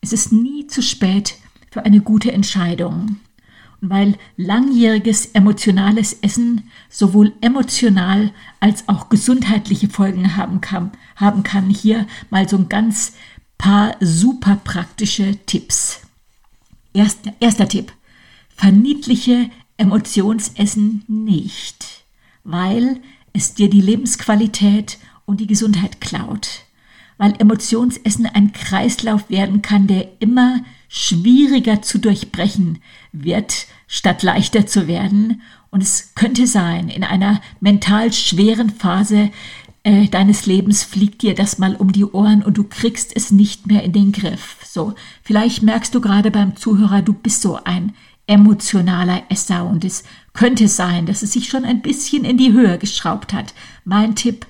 Es 0.02 0.14
ist 0.14 0.32
nie 0.32 0.68
zu 0.68 0.84
spät 0.84 1.36
für 1.72 1.84
eine 1.86 2.02
gute 2.02 2.32
Entscheidung. 2.32 3.18
Weil 3.79 4.17
langjähriges 4.38 5.27
emotionales 5.27 6.13
Essen 6.22 6.69
sowohl 6.89 7.34
emotional 7.41 8.31
als 8.60 8.88
auch 8.89 9.10
gesundheitliche 9.10 9.88
Folgen 9.88 10.36
haben 10.36 10.62
kann, 10.62 10.91
haben 11.15 11.43
kann, 11.43 11.69
hier 11.69 12.07
mal 12.29 12.50
so 12.50 12.57
ein 12.57 12.69
ganz 12.69 13.13
paar 13.57 13.96
super 14.00 14.55
praktische 14.63 15.38
Tipps. 15.46 16.01
Erster, 16.93 17.34
erster 17.39 17.67
Tipp. 17.67 17.91
Verniedliche 18.55 19.50
Emotionsessen 19.77 21.03
nicht, 21.07 22.03
weil 22.43 23.00
es 23.34 23.53
dir 23.53 23.69
die 23.69 23.81
Lebensqualität 23.81 24.98
und 25.25 25.39
die 25.39 25.48
Gesundheit 25.48 26.01
klaut. 26.01 26.63
Weil 27.19 27.36
Emotionsessen 27.39 28.25
ein 28.25 28.53
Kreislauf 28.53 29.29
werden 29.29 29.62
kann, 29.62 29.86
der 29.88 30.07
immer 30.19 30.62
schwieriger 30.88 31.82
zu 31.82 32.00
durchbrechen 32.00 32.79
wird, 33.12 33.67
statt 33.88 34.24
leichter 34.24 34.67
zu 34.67 34.88
werden. 34.88 35.41
Und 35.70 35.82
es 35.82 36.13
könnte 36.15 36.48
sein, 36.48 36.89
in 36.89 37.03
einer 37.03 37.41
mental 37.60 38.13
schweren 38.13 38.70
Phase 38.70 39.32
äh, 39.84 40.08
deines 40.08 40.46
Lebens 40.46 40.84
fliegt 40.84 41.22
dir 41.22 41.34
das 41.34 41.60
mal 41.60 41.75
um 41.75 41.94
die 41.94 42.03
Ohren 42.03 42.44
und 42.44 42.58
du 42.58 42.65
kriegst 42.65 43.15
es 43.15 43.32
nicht 43.32 43.67
mehr 43.67 43.84
in 43.84 43.94
den 43.94 44.12
Griff. 44.12 44.58
So, 44.65 44.96
vielleicht 45.24 45.63
merkst 45.63 45.96
du 45.96 46.01
gerade 46.01 46.29
beim 46.29 46.58
Zuhörer, 46.58 47.01
du 47.01 47.13
bist 47.13 47.41
so 47.41 47.60
ein 47.63 47.94
emotionaler 48.27 49.24
Esser 49.29 49.65
und 49.65 49.86
es 49.86 50.03
könnte 50.34 50.67
sein, 50.67 51.06
dass 51.06 51.24
es 51.24 51.32
sich 51.32 51.48
schon 51.48 51.63
ein 51.63 51.82
bisschen 51.82 52.25
in 52.25 52.38
die 52.38 52.51
Höhe 52.51 52.77
geschraubt 52.77 53.32
hat. 53.32 53.53
Mein 53.86 54.15
Tipp, 54.15 54.46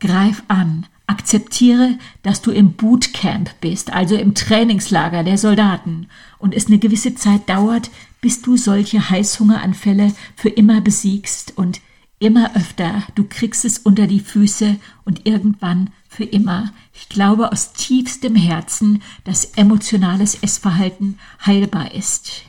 greif 0.00 0.42
an, 0.48 0.86
Akzeptiere, 1.06 1.98
dass 2.22 2.40
du 2.40 2.50
im 2.50 2.72
Bootcamp 2.72 3.60
bist, 3.60 3.92
also 3.92 4.16
im 4.16 4.34
Trainingslager 4.34 5.22
der 5.22 5.36
Soldaten, 5.36 6.08
und 6.38 6.54
es 6.54 6.66
eine 6.66 6.78
gewisse 6.78 7.14
Zeit 7.14 7.48
dauert, 7.48 7.90
bis 8.20 8.40
du 8.40 8.56
solche 8.56 9.10
Heißhungeranfälle 9.10 10.14
für 10.36 10.48
immer 10.48 10.80
besiegst 10.80 11.52
und 11.56 11.80
immer 12.18 12.56
öfter, 12.56 13.02
du 13.14 13.24
kriegst 13.28 13.64
es 13.64 13.78
unter 13.78 14.06
die 14.06 14.20
Füße 14.20 14.76
und 15.04 15.26
irgendwann 15.26 15.90
für 16.08 16.24
immer. 16.24 16.72
Ich 16.94 17.08
glaube 17.08 17.52
aus 17.52 17.72
tiefstem 17.72 18.34
Herzen, 18.34 19.02
dass 19.24 19.44
emotionales 19.56 20.36
Essverhalten 20.36 21.18
heilbar 21.44 21.92
ist. 21.92 22.42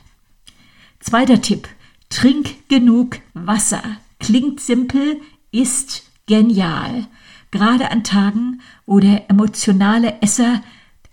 Zweiter 1.00 1.42
Tipp, 1.42 1.68
trink 2.10 2.68
genug 2.70 3.20
Wasser. 3.34 3.84
Klingt 4.20 4.62
simpel, 4.62 5.20
ist 5.52 6.04
genial. 6.26 7.08
Gerade 7.56 7.90
an 7.90 8.04
Tagen, 8.04 8.60
wo 8.86 9.00
der 9.00 9.30
emotionale 9.30 10.22
Esser 10.22 10.62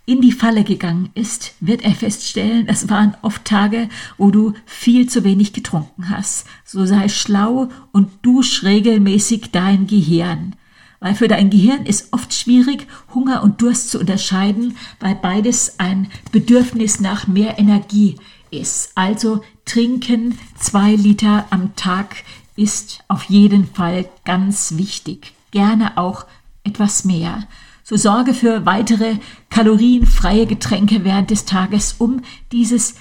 in 0.06 0.20
die 0.20 0.32
Falle 0.32 0.64
gegangen 0.64 1.10
ist, 1.14 1.54
wird 1.60 1.82
er 1.82 1.94
feststellen, 1.94 2.66
es 2.66 2.88
waren 2.88 3.14
oft 3.22 3.44
Tage, 3.44 3.88
wo 4.18 4.32
du 4.32 4.54
viel 4.66 5.08
zu 5.08 5.22
wenig 5.22 5.52
getrunken 5.52 6.10
hast. 6.10 6.48
So 6.64 6.84
sei 6.84 7.08
schlau 7.08 7.68
und 7.92 8.10
dusch 8.22 8.64
regelmäßig 8.64 9.52
dein 9.52 9.86
Gehirn. 9.86 10.56
Weil 10.98 11.14
für 11.14 11.28
dein 11.28 11.48
Gehirn 11.48 11.86
ist 11.86 12.12
oft 12.12 12.34
schwierig, 12.34 12.88
Hunger 13.14 13.44
und 13.44 13.62
Durst 13.62 13.90
zu 13.90 14.00
unterscheiden, 14.00 14.76
weil 14.98 15.14
beides 15.14 15.78
ein 15.78 16.10
Bedürfnis 16.32 16.98
nach 16.98 17.28
mehr 17.28 17.60
Energie 17.60 18.16
ist. 18.50 18.90
Also 18.96 19.44
trinken 19.64 20.36
zwei 20.58 20.96
Liter 20.96 21.46
am 21.50 21.76
Tag 21.76 22.16
ist 22.56 22.98
auf 23.06 23.22
jeden 23.26 23.72
Fall 23.72 24.06
ganz 24.24 24.76
wichtig 24.76 25.34
gerne 25.52 25.96
auch 25.96 26.26
etwas 26.64 27.04
mehr. 27.04 27.44
So 27.84 27.96
sorge 27.96 28.34
für 28.34 28.66
weitere 28.66 29.16
kalorienfreie 29.50 30.46
Getränke 30.46 31.04
während 31.04 31.30
des 31.30 31.44
Tages, 31.44 31.96
um 31.98 32.22
dieses 32.50 32.96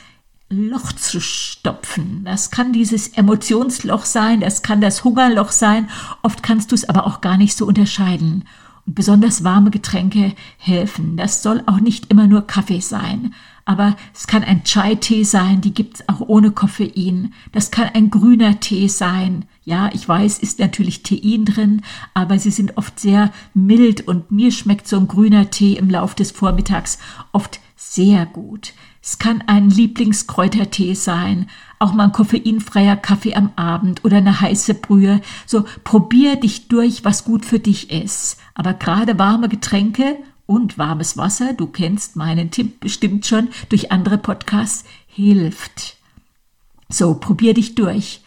Loch 0.50 0.91
zu 0.91 1.22
stopfen. 1.22 2.24
Das 2.25 2.51
kann 2.51 2.74
dieses 2.74 3.08
Emotionsloch 3.10 4.05
sein, 4.05 4.41
das 4.41 4.63
kann 4.63 4.81
das 4.81 5.03
Hungerloch 5.03 5.51
sein. 5.51 5.89
Oft 6.24 6.43
kannst 6.43 6.72
du 6.72 6.75
es 6.75 6.88
aber 6.88 7.08
auch 7.08 7.22
gar 7.22 7.38
nicht 7.38 7.55
so 7.55 7.65
unterscheiden. 7.65 8.43
Und 8.86 8.96
besonders 8.96 9.43
warme 9.43 9.70
Getränke 9.72 10.34
helfen. 10.58 11.15
Das 11.15 11.41
soll 11.41 11.63
auch 11.67 11.79
nicht 11.79 12.12
immer 12.12 12.27
nur 12.27 12.48
Kaffee 12.48 12.81
sein. 12.81 13.34
Aber 13.63 13.96
es 14.13 14.27
kann 14.27 14.43
ein 14.43 14.63
Chai-Tee 14.63 15.24
sein, 15.24 15.62
die 15.62 15.74
gibt's 15.74 16.03
auch 16.10 16.20
ohne 16.20 16.51
Koffein. 16.51 17.34
Das 17.51 17.72
kann 17.72 17.89
ein 17.93 18.10
grüner 18.10 18.60
Tee 18.60 18.88
sein. 18.88 19.46
Ja, 19.63 19.91
ich 19.93 20.07
weiß, 20.07 20.39
ist 20.39 20.59
natürlich 20.59 21.03
Tein 21.03 21.45
drin, 21.45 21.83
aber 22.15 22.39
sie 22.39 22.49
sind 22.49 22.77
oft 22.77 22.99
sehr 22.99 23.31
mild 23.53 24.07
und 24.07 24.31
mir 24.31 24.51
schmeckt 24.51 24.87
so 24.87 24.97
ein 24.97 25.07
grüner 25.07 25.51
Tee 25.51 25.73
im 25.73 25.89
Lauf 25.89 26.15
des 26.15 26.31
Vormittags 26.31 26.97
oft 27.31 27.59
sehr 27.75 28.25
gut. 28.25 28.73
Es 29.03 29.19
kann 29.19 29.43
ein 29.47 29.69
Lieblingskräutertee 29.69 30.95
sein, 30.95 31.47
auch 31.79 31.93
mal 31.93 32.05
ein 32.05 32.11
koffeinfreier 32.11 32.95
Kaffee 32.95 33.35
am 33.35 33.51
Abend 33.55 34.03
oder 34.05 34.17
eine 34.17 34.41
heiße 34.41 34.75
Brühe. 34.75 35.21
So 35.45 35.65
probier 35.83 36.35
dich 36.35 36.67
durch, 36.67 37.03
was 37.03 37.23
gut 37.23 37.45
für 37.45 37.59
dich 37.59 37.91
ist. 37.91 38.37
Aber 38.53 38.73
gerade 38.73 39.17
warme 39.17 39.49
Getränke 39.49 40.17
und 40.45 40.77
warmes 40.77 41.17
Wasser, 41.17 41.53
du 41.53 41.67
kennst 41.67 42.15
meinen 42.15 42.51
Tipp 42.51 42.79
bestimmt 42.79 43.25
schon 43.25 43.49
durch 43.69 43.91
andere 43.91 44.17
Podcasts, 44.17 44.85
hilft. 45.07 45.97
So, 46.89 47.15
probier 47.15 47.53
dich 47.53 47.75
durch. 47.75 48.21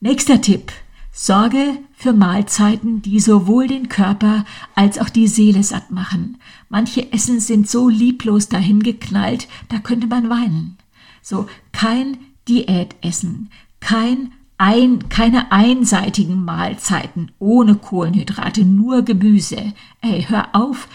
Nächster 0.00 0.42
Tipp. 0.42 0.72
Sorge 1.10 1.78
für 1.96 2.12
Mahlzeiten, 2.12 3.00
die 3.00 3.18
sowohl 3.20 3.66
den 3.66 3.88
Körper 3.88 4.44
als 4.74 4.98
auch 4.98 5.08
die 5.08 5.26
Seele 5.26 5.62
satt 5.62 5.90
machen. 5.90 6.36
Manche 6.68 7.10
Essen 7.14 7.40
sind 7.40 7.70
so 7.70 7.88
lieblos 7.88 8.50
dahingeknallt, 8.50 9.48
da 9.70 9.78
könnte 9.78 10.06
man 10.06 10.28
weinen. 10.28 10.76
So, 11.22 11.46
kein 11.72 12.18
Diätessen, 12.46 13.50
kein 13.80 14.32
ein, 14.58 15.08
keine 15.08 15.50
einseitigen 15.50 16.44
Mahlzeiten 16.44 17.32
ohne 17.38 17.76
Kohlenhydrate, 17.76 18.66
nur 18.66 19.02
Gemüse. 19.02 19.72
Ey, 20.02 20.26
hör 20.28 20.54
auf 20.54 20.88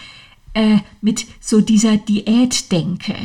äh, 0.53 0.77
mit 1.01 1.25
so 1.39 1.62
dieser 1.62 1.98
Diätdenke. 1.98 3.15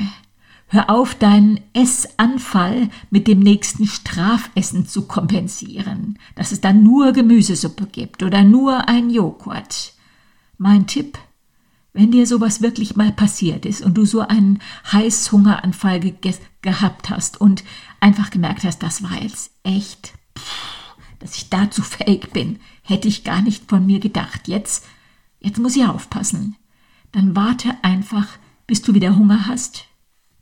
Hör 0.68 0.90
auf, 0.90 1.14
deinen 1.14 1.60
Essanfall 1.74 2.88
mit 3.10 3.28
dem 3.28 3.38
nächsten 3.38 3.86
Strafessen 3.86 4.86
zu 4.86 5.06
kompensieren, 5.06 6.18
dass 6.34 6.50
es 6.50 6.60
dann 6.60 6.82
nur 6.82 7.12
Gemüsesuppe 7.12 7.86
gibt 7.86 8.24
oder 8.24 8.42
nur 8.42 8.88
ein 8.88 9.08
Joghurt. 9.08 9.92
Mein 10.58 10.88
Tipp, 10.88 11.18
wenn 11.92 12.10
dir 12.10 12.26
sowas 12.26 12.62
wirklich 12.62 12.96
mal 12.96 13.12
passiert 13.12 13.64
ist 13.64 13.80
und 13.80 13.94
du 13.94 14.04
so 14.04 14.20
einen 14.20 14.58
Heißhungeranfall 14.90 16.00
ge 16.00 16.34
gehabt 16.62 17.10
hast 17.10 17.40
und 17.40 17.62
einfach 18.00 18.30
gemerkt 18.30 18.64
hast, 18.64 18.82
das 18.82 19.04
war 19.04 19.22
jetzt 19.22 19.52
echt, 19.62 20.14
pff, 20.36 20.96
dass 21.20 21.36
ich 21.36 21.48
dazu 21.48 21.80
fähig 21.82 22.32
bin, 22.32 22.58
hätte 22.82 23.06
ich 23.06 23.22
gar 23.22 23.40
nicht 23.40 23.68
von 23.68 23.86
mir 23.86 24.00
gedacht. 24.00 24.48
Jetzt, 24.48 24.84
jetzt 25.38 25.60
muss 25.60 25.76
ich 25.76 25.86
aufpassen. 25.86 26.56
Dann 27.12 27.36
warte 27.36 27.76
einfach, 27.82 28.26
bis 28.66 28.82
du 28.82 28.94
wieder 28.94 29.14
Hunger 29.14 29.46
hast 29.46 29.86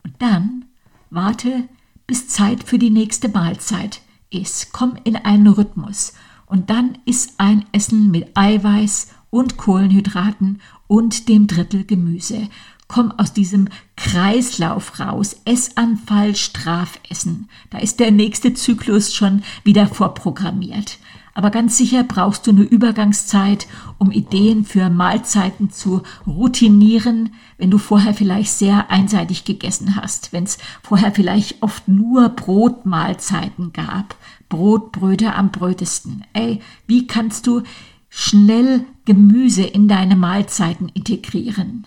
und 0.04 0.14
dann 0.20 0.66
warte, 1.10 1.68
bis 2.06 2.28
Zeit 2.28 2.62
für 2.62 2.78
die 2.78 2.90
nächste 2.90 3.28
Mahlzeit 3.28 4.02
ist. 4.30 4.72
Komm 4.72 4.96
in 5.04 5.16
einen 5.16 5.46
Rhythmus. 5.46 6.12
Und 6.46 6.70
dann 6.70 6.98
ist 7.06 7.34
ein 7.38 7.64
Essen 7.72 8.10
mit 8.10 8.36
Eiweiß 8.36 9.08
und 9.30 9.56
Kohlenhydraten 9.56 10.60
und 10.86 11.28
dem 11.28 11.46
Drittel 11.46 11.84
Gemüse. 11.84 12.48
Komm 12.86 13.12
aus 13.12 13.32
diesem 13.32 13.68
Kreislauf 13.96 15.00
raus. 15.00 15.36
Essanfall, 15.46 16.36
Strafessen. 16.36 17.48
Da 17.70 17.78
ist 17.78 17.98
der 17.98 18.10
nächste 18.10 18.54
Zyklus 18.54 19.14
schon 19.14 19.42
wieder 19.64 19.86
vorprogrammiert 19.86 20.98
aber 21.34 21.50
ganz 21.50 21.76
sicher 21.76 22.04
brauchst 22.04 22.46
du 22.46 22.52
eine 22.52 22.62
Übergangszeit, 22.62 23.66
um 23.98 24.12
Ideen 24.12 24.64
für 24.64 24.88
Mahlzeiten 24.88 25.70
zu 25.70 26.02
routinieren, 26.26 27.34
wenn 27.58 27.70
du 27.70 27.78
vorher 27.78 28.14
vielleicht 28.14 28.52
sehr 28.52 28.90
einseitig 28.90 29.44
gegessen 29.44 29.96
hast, 29.96 30.32
wenn 30.32 30.44
es 30.44 30.58
vorher 30.82 31.12
vielleicht 31.12 31.62
oft 31.62 31.88
nur 31.88 32.28
Brotmahlzeiten 32.28 33.72
gab, 33.72 34.16
Brotbröte 34.48 35.34
am 35.34 35.50
brötesten. 35.50 36.24
Ey, 36.32 36.60
wie 36.86 37.08
kannst 37.08 37.48
du 37.48 37.62
schnell 38.08 38.84
Gemüse 39.04 39.64
in 39.64 39.88
deine 39.88 40.14
Mahlzeiten 40.14 40.88
integrieren? 40.88 41.86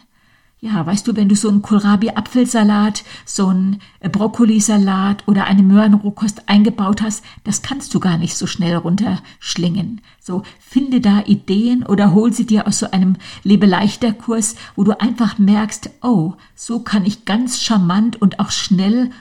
Ja, 0.59 0.83
weißt 0.83 1.07
du, 1.07 1.15
wenn 1.15 1.29
du 1.29 1.35
so 1.35 1.49
einen 1.49 1.61
Kohlrabi-Apfelsalat, 1.61 3.03
so 3.25 3.47
einen 3.47 3.79
äh, 3.99 4.09
Brokkolisalat 4.09 5.27
oder 5.27 5.45
eine 5.45 5.61
Möhrenrohkost 5.61 6.49
eingebaut 6.49 7.03
hast, 7.03 7.23
das 7.43 7.61
kannst 7.61 7.93
du 7.93 7.99
gar 7.99 8.17
nicht 8.17 8.35
so 8.35 8.47
schnell 8.47 8.75
runterschlingen. 8.75 10.01
So, 10.19 10.41
finde 10.59 10.99
da 10.99 11.21
Ideen 11.27 11.85
oder 11.85 12.11
hol 12.11 12.33
sie 12.33 12.47
dir 12.47 12.65
aus 12.65 12.79
so 12.79 12.89
einem 12.89 13.17
Lebeleichter-Kurs, 13.43 14.55
wo 14.75 14.83
du 14.83 14.99
einfach 14.99 15.37
merkst, 15.37 15.91
oh, 16.01 16.33
so 16.55 16.79
kann 16.79 17.05
ich 17.05 17.25
ganz 17.25 17.61
charmant 17.61 18.19
und 18.19 18.39
auch 18.39 18.49
schnell 18.49 19.11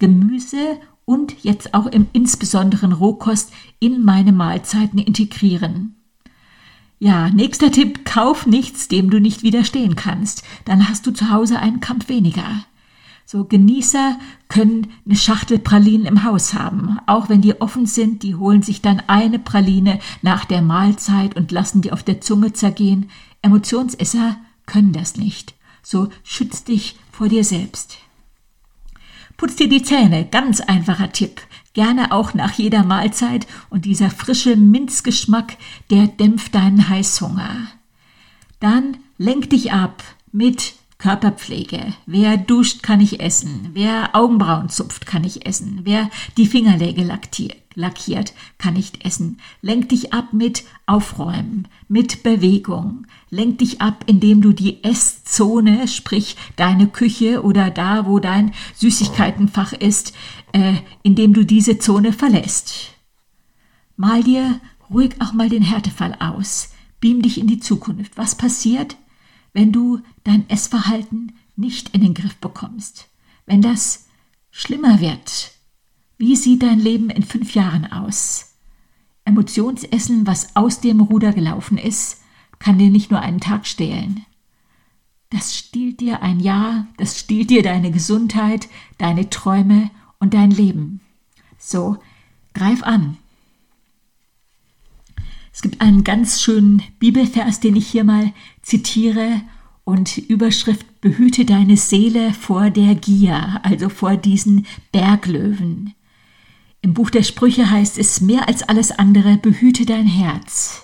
Gemüse 0.00 0.80
und 1.04 1.44
jetzt 1.44 1.72
auch 1.72 1.86
im 1.86 2.08
insbesonderen 2.12 2.92
Rohkost 2.92 3.52
in 3.78 4.04
meine 4.04 4.32
Mahlzeiten 4.32 4.98
integrieren. 4.98 5.99
Ja, 7.02 7.30
nächster 7.30 7.72
Tipp, 7.72 8.04
kauf 8.04 8.44
nichts, 8.44 8.86
dem 8.86 9.08
du 9.08 9.20
nicht 9.20 9.42
widerstehen 9.42 9.96
kannst. 9.96 10.42
Dann 10.66 10.86
hast 10.86 11.06
du 11.06 11.12
zu 11.12 11.30
Hause 11.30 11.58
einen 11.58 11.80
Kampf 11.80 12.10
weniger. 12.10 12.44
So 13.24 13.44
Genießer 13.44 14.18
können 14.48 14.88
eine 15.06 15.16
Schachtel 15.16 15.58
Pralinen 15.58 16.04
im 16.04 16.24
Haus 16.24 16.52
haben. 16.52 16.98
Auch 17.06 17.30
wenn 17.30 17.40
die 17.40 17.58
offen 17.58 17.86
sind, 17.86 18.22
die 18.22 18.34
holen 18.34 18.60
sich 18.60 18.82
dann 18.82 19.02
eine 19.06 19.38
Praline 19.38 19.98
nach 20.20 20.44
der 20.44 20.60
Mahlzeit 20.60 21.36
und 21.36 21.52
lassen 21.52 21.80
die 21.80 21.90
auf 21.90 22.02
der 22.02 22.20
Zunge 22.20 22.52
zergehen. 22.52 23.08
Emotionsesser 23.40 24.36
können 24.66 24.92
das 24.92 25.16
nicht. 25.16 25.54
So 25.82 26.10
schütz 26.22 26.64
dich 26.64 26.96
vor 27.10 27.28
dir 27.28 27.44
selbst. 27.44 27.96
Putz 29.38 29.56
dir 29.56 29.70
die 29.70 29.82
Zähne, 29.82 30.26
ganz 30.26 30.60
einfacher 30.60 31.12
Tipp 31.12 31.40
gerne 31.72 32.12
auch 32.12 32.34
nach 32.34 32.52
jeder 32.52 32.84
Mahlzeit 32.84 33.46
und 33.68 33.84
dieser 33.84 34.10
frische 34.10 34.56
Minzgeschmack, 34.56 35.56
der 35.90 36.06
dämpft 36.08 36.54
deinen 36.54 36.88
Heißhunger. 36.88 37.68
Dann 38.58 38.98
lenk 39.18 39.50
dich 39.50 39.72
ab 39.72 40.02
mit 40.32 40.74
Körperpflege. 41.00 41.94
Wer 42.04 42.36
duscht, 42.36 42.82
kann 42.82 43.00
ich 43.00 43.20
essen. 43.20 43.70
Wer 43.72 44.14
Augenbrauen 44.14 44.68
zupft, 44.68 45.06
kann 45.06 45.24
ich 45.24 45.46
essen. 45.46 45.80
Wer 45.84 46.10
die 46.36 46.46
Fingernägel 46.46 47.06
lackiert, 47.74 48.34
kann 48.58 48.76
ich 48.76 49.04
essen. 49.04 49.38
Lenk 49.62 49.88
dich 49.88 50.12
ab 50.12 50.32
mit 50.32 50.64
Aufräumen, 50.84 51.68
mit 51.88 52.22
Bewegung. 52.22 53.06
Lenk 53.30 53.58
dich 53.58 53.80
ab, 53.80 54.04
indem 54.06 54.42
du 54.42 54.52
die 54.52 54.84
Esszone, 54.84 55.88
sprich 55.88 56.36
deine 56.56 56.86
Küche 56.86 57.42
oder 57.42 57.70
da, 57.70 58.06
wo 58.06 58.18
dein 58.18 58.52
Süßigkeitenfach 58.74 59.72
ist, 59.72 60.12
äh, 60.52 60.74
indem 61.02 61.32
du 61.32 61.46
diese 61.46 61.78
Zone 61.78 62.12
verlässt. 62.12 62.92
Mal 63.96 64.22
dir 64.22 64.60
ruhig 64.90 65.14
auch 65.20 65.32
mal 65.32 65.48
den 65.48 65.62
Härtefall 65.62 66.14
aus. 66.18 66.72
Beam 67.00 67.22
dich 67.22 67.40
in 67.40 67.46
die 67.46 67.60
Zukunft. 67.60 68.18
Was 68.18 68.34
passiert, 68.34 68.96
wenn 69.52 69.72
du 69.72 70.00
dein 70.24 70.48
Essverhalten 70.48 71.32
nicht 71.56 71.90
in 71.90 72.00
den 72.00 72.14
Griff 72.14 72.36
bekommst, 72.36 73.08
wenn 73.46 73.62
das 73.62 74.06
schlimmer 74.50 75.00
wird. 75.00 75.52
Wie 76.18 76.36
sieht 76.36 76.62
dein 76.62 76.80
Leben 76.80 77.10
in 77.10 77.22
fünf 77.22 77.54
Jahren 77.54 77.90
aus? 77.90 78.56
Emotionsessen, 79.24 80.26
was 80.26 80.56
aus 80.56 80.80
dem 80.80 81.00
Ruder 81.00 81.32
gelaufen 81.32 81.78
ist, 81.78 82.20
kann 82.58 82.78
dir 82.78 82.90
nicht 82.90 83.10
nur 83.10 83.20
einen 83.20 83.40
Tag 83.40 83.66
stehlen. 83.66 84.24
Das 85.30 85.56
stiehlt 85.56 86.00
dir 86.00 86.22
ein 86.22 86.40
Jahr, 86.40 86.86
das 86.96 87.18
stiehlt 87.18 87.50
dir 87.50 87.62
deine 87.62 87.92
Gesundheit, 87.92 88.68
deine 88.98 89.30
Träume 89.30 89.90
und 90.18 90.34
dein 90.34 90.50
Leben. 90.50 91.00
So, 91.58 91.98
greif 92.52 92.82
an. 92.82 93.16
Es 95.52 95.62
gibt 95.62 95.80
einen 95.80 96.04
ganz 96.04 96.40
schönen 96.40 96.82
Bibelvers, 96.98 97.60
den 97.60 97.76
ich 97.76 97.86
hier 97.86 98.04
mal 98.04 98.32
zitiere 98.62 99.40
und 99.84 100.18
Überschrift 100.18 101.00
Behüte 101.00 101.44
deine 101.44 101.76
Seele 101.76 102.34
vor 102.34 102.70
der 102.70 102.94
Gier, 102.94 103.60
also 103.62 103.88
vor 103.88 104.16
diesen 104.16 104.66
Berglöwen. 104.92 105.94
Im 106.82 106.94
Buch 106.94 107.10
der 107.10 107.22
Sprüche 107.22 107.70
heißt 107.70 107.98
es 107.98 108.20
mehr 108.20 108.48
als 108.48 108.62
alles 108.62 108.90
andere, 108.90 109.36
behüte 109.36 109.86
dein 109.86 110.06
Herz. 110.06 110.82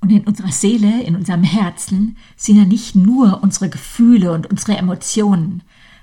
Und 0.00 0.10
in 0.10 0.24
unserer 0.24 0.52
Seele, 0.52 1.02
in 1.02 1.16
unserem 1.16 1.44
Herzen 1.44 2.16
sind 2.36 2.58
ja 2.58 2.64
nicht 2.64 2.94
nur 2.94 3.42
unsere 3.42 3.70
Gefühle 3.70 4.32
und 4.32 4.48
unsere 4.50 4.76
Emotionen. 4.76 5.62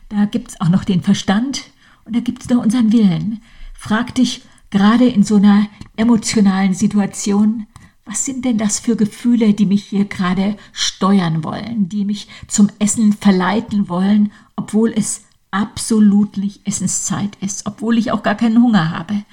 Da 0.10 0.26
gibt 0.26 0.52
es 0.52 0.62
auch 0.62 0.70
noch 0.70 0.84
den 0.84 1.02
Verstand 1.02 1.66
und 2.06 2.16
da 2.16 2.20
gibt 2.20 2.42
es 2.42 2.50
noch 2.50 2.64
unseren 2.64 2.92
Willen. 2.92 3.42
Frag 3.74 4.16
dich, 4.16 4.42
gerade 4.72 5.06
in 5.06 5.24
so 5.24 5.36
einer 5.36 5.68
emotionalen 5.96 6.74
Situation, 6.74 7.68
was 8.06 8.26
sind 8.26 8.46
denn 8.46 8.58
das 8.58 8.80
für 8.80 8.96
Gefühle, 8.96 9.54
die 9.54 9.66
mich 9.66 9.86
hier 9.86 10.06
gerade 10.06 10.58
steuern 10.74 11.44
wollen, 11.44 11.88
die 11.88 12.06
mich 12.06 12.28
zum 12.48 12.70
Essen 12.80 13.14
verleiten 13.14 13.90
wollen, 13.90 14.32
obwohl 14.56 14.92
es 14.96 15.24
absolut 15.52 16.38
nicht 16.38 16.66
Essenszeit 16.66 17.36
ist, 17.42 17.66
obwohl 17.66 17.98
ich 17.98 18.12
auch 18.12 18.24
gar 18.24 18.36
keinen 18.36 18.64
Hunger 18.64 18.90
habe. 18.90 19.24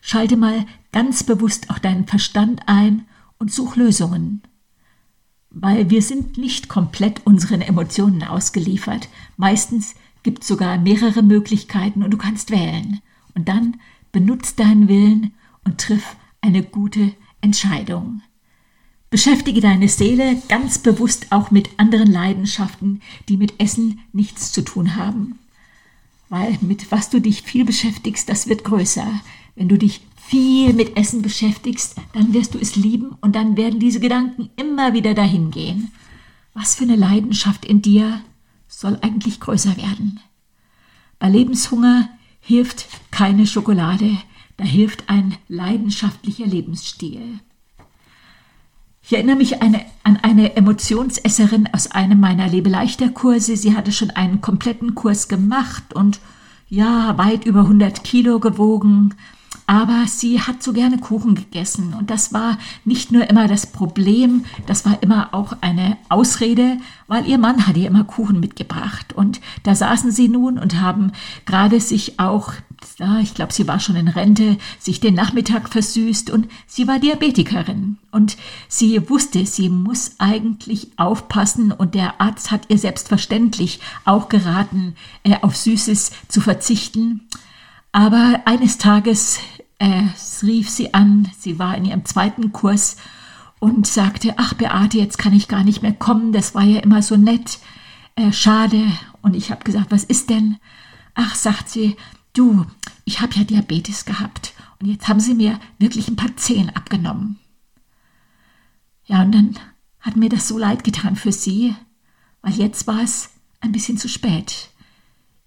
Schalte 0.00 0.36
mal 0.36 0.66
ganz 0.92 1.24
bewusst 1.24 1.70
auch 1.70 1.78
deinen 1.78 2.06
Verstand 2.06 2.62
ein 2.66 3.06
und 3.38 3.52
such 3.52 3.76
Lösungen. 3.76 4.42
Weil 5.50 5.90
wir 5.90 6.02
sind 6.02 6.38
nicht 6.38 6.68
komplett 6.68 7.26
unseren 7.26 7.60
Emotionen 7.60 8.22
ausgeliefert. 8.22 9.08
Meistens 9.36 9.94
gibt 10.22 10.42
es 10.42 10.48
sogar 10.48 10.78
mehrere 10.78 11.22
Möglichkeiten 11.22 12.02
und 12.02 12.10
du 12.10 12.16
kannst 12.16 12.50
wählen. 12.50 13.00
Und 13.34 13.48
dann 13.48 13.76
benutzt 14.12 14.60
deinen 14.60 14.88
Willen 14.88 15.32
und 15.64 15.80
triff 15.80 16.16
eine 16.40 16.62
gute 16.62 17.14
Entscheidung. 17.42 18.22
Beschäftige 19.10 19.60
deine 19.60 19.88
Seele 19.90 20.40
ganz 20.48 20.78
bewusst 20.78 21.26
auch 21.30 21.50
mit 21.50 21.68
anderen 21.78 22.10
Leidenschaften, 22.10 23.02
die 23.28 23.36
mit 23.36 23.60
Essen 23.60 24.00
nichts 24.14 24.52
zu 24.52 24.62
tun 24.62 24.96
haben. 24.96 25.38
weil 26.32 26.56
mit 26.62 26.90
was 26.90 27.10
du 27.10 27.20
dich 27.20 27.42
viel 27.42 27.66
beschäftigst, 27.66 28.26
das 28.26 28.48
wird 28.48 28.64
größer. 28.64 29.06
Wenn 29.54 29.68
du 29.68 29.76
dich 29.76 30.00
viel 30.16 30.72
mit 30.72 30.96
Essen 30.96 31.20
beschäftigst, 31.20 31.96
dann 32.14 32.32
wirst 32.32 32.54
du 32.54 32.58
es 32.58 32.74
lieben 32.74 33.10
und 33.20 33.36
dann 33.36 33.58
werden 33.58 33.80
diese 33.80 34.00
Gedanken 34.00 34.48
immer 34.56 34.94
wieder 34.94 35.12
dahin 35.12 35.50
gehen. 35.50 35.92
Was 36.54 36.76
für 36.76 36.84
eine 36.84 36.96
Leidenschaft 36.96 37.66
in 37.66 37.82
dir 37.82 38.22
soll 38.66 38.98
eigentlich 39.02 39.40
größer 39.40 39.76
werden? 39.76 40.20
Bei 41.18 41.28
Lebenshunger 41.28 42.08
hilft 42.40 42.86
keine 43.10 43.46
Schokolade, 43.46 44.16
da 44.62 44.68
hilft 44.68 45.08
ein 45.08 45.34
leidenschaftlicher 45.48 46.46
Lebensstil. 46.46 47.40
Ich 49.02 49.12
erinnere 49.12 49.34
mich 49.34 49.60
eine, 49.60 49.84
an 50.04 50.18
eine 50.22 50.54
Emotionsesserin 50.54 51.68
aus 51.72 51.90
einem 51.90 52.20
meiner 52.20 52.46
Lebeleichter-Kurse. 52.46 53.56
Sie 53.56 53.74
hatte 53.74 53.90
schon 53.90 54.10
einen 54.10 54.40
kompletten 54.40 54.94
Kurs 54.94 55.26
gemacht 55.26 55.94
und 55.94 56.20
ja, 56.68 57.18
weit 57.18 57.44
über 57.44 57.62
100 57.62 58.04
Kilo 58.04 58.38
gewogen 58.38 59.14
aber 59.66 60.04
sie 60.06 60.40
hat 60.40 60.62
so 60.62 60.72
gerne 60.72 60.98
Kuchen 60.98 61.34
gegessen. 61.34 61.94
Und 61.94 62.10
das 62.10 62.32
war 62.32 62.58
nicht 62.84 63.12
nur 63.12 63.28
immer 63.30 63.48
das 63.48 63.66
Problem, 63.66 64.44
das 64.66 64.84
war 64.84 65.02
immer 65.02 65.32
auch 65.32 65.56
eine 65.60 65.96
Ausrede, 66.08 66.78
weil 67.06 67.26
ihr 67.26 67.38
Mann 67.38 67.66
hat 67.66 67.76
ihr 67.76 67.86
immer 67.86 68.04
Kuchen 68.04 68.40
mitgebracht. 68.40 69.12
Und 69.12 69.40
da 69.62 69.74
saßen 69.74 70.10
sie 70.10 70.28
nun 70.28 70.58
und 70.58 70.80
haben 70.80 71.12
gerade 71.46 71.80
sich 71.80 72.18
auch, 72.18 72.52
ich 73.22 73.34
glaube, 73.34 73.52
sie 73.52 73.68
war 73.68 73.80
schon 73.80 73.96
in 73.96 74.08
Rente, 74.08 74.58
sich 74.78 75.00
den 75.00 75.14
Nachmittag 75.14 75.68
versüßt. 75.68 76.30
Und 76.30 76.48
sie 76.66 76.88
war 76.88 76.98
Diabetikerin. 76.98 77.98
Und 78.10 78.36
sie 78.68 79.08
wusste, 79.08 79.46
sie 79.46 79.68
muss 79.68 80.16
eigentlich 80.18 80.90
aufpassen. 80.96 81.70
Und 81.72 81.94
der 81.94 82.20
Arzt 82.20 82.50
hat 82.50 82.62
ihr 82.68 82.78
selbstverständlich 82.78 83.80
auch 84.04 84.28
geraten, 84.28 84.96
äh, 85.22 85.36
auf 85.42 85.56
Süßes 85.56 86.10
zu 86.28 86.40
verzichten. 86.40 87.20
Aber 87.92 88.42
eines 88.46 88.78
Tages 88.78 89.38
äh, 89.78 90.04
rief 90.42 90.70
sie 90.70 90.94
an, 90.94 91.30
sie 91.38 91.58
war 91.58 91.76
in 91.76 91.84
ihrem 91.84 92.04
zweiten 92.06 92.52
Kurs 92.52 92.96
und 93.58 93.86
sagte, 93.86 94.34
ach 94.38 94.54
Beate, 94.54 94.98
jetzt 94.98 95.18
kann 95.18 95.34
ich 95.34 95.46
gar 95.46 95.62
nicht 95.62 95.82
mehr 95.82 95.92
kommen, 95.92 96.32
das 96.32 96.54
war 96.54 96.62
ja 96.62 96.80
immer 96.80 97.02
so 97.02 97.16
nett, 97.16 97.58
äh, 98.16 98.32
schade. 98.32 98.86
Und 99.20 99.36
ich 99.36 99.50
habe 99.50 99.62
gesagt, 99.62 99.90
was 99.90 100.04
ist 100.04 100.30
denn? 100.30 100.56
Ach, 101.14 101.34
sagt 101.34 101.68
sie, 101.68 101.96
du, 102.32 102.64
ich 103.04 103.20
habe 103.20 103.34
ja 103.34 103.44
Diabetes 103.44 104.04
gehabt 104.04 104.54
und 104.80 104.88
jetzt 104.88 105.06
haben 105.06 105.20
sie 105.20 105.34
mir 105.34 105.60
wirklich 105.78 106.08
ein 106.08 106.16
paar 106.16 106.36
Zehen 106.36 106.70
abgenommen. 106.70 107.38
Ja, 109.04 109.22
und 109.22 109.32
dann 109.32 109.58
hat 110.00 110.16
mir 110.16 110.28
das 110.28 110.48
so 110.48 110.58
leid 110.58 110.82
getan 110.82 111.16
für 111.16 111.32
sie, 111.32 111.76
weil 112.40 112.54
jetzt 112.54 112.86
war 112.86 113.02
es 113.02 113.30
ein 113.60 113.72
bisschen 113.72 113.98
zu 113.98 114.08
spät. 114.08 114.70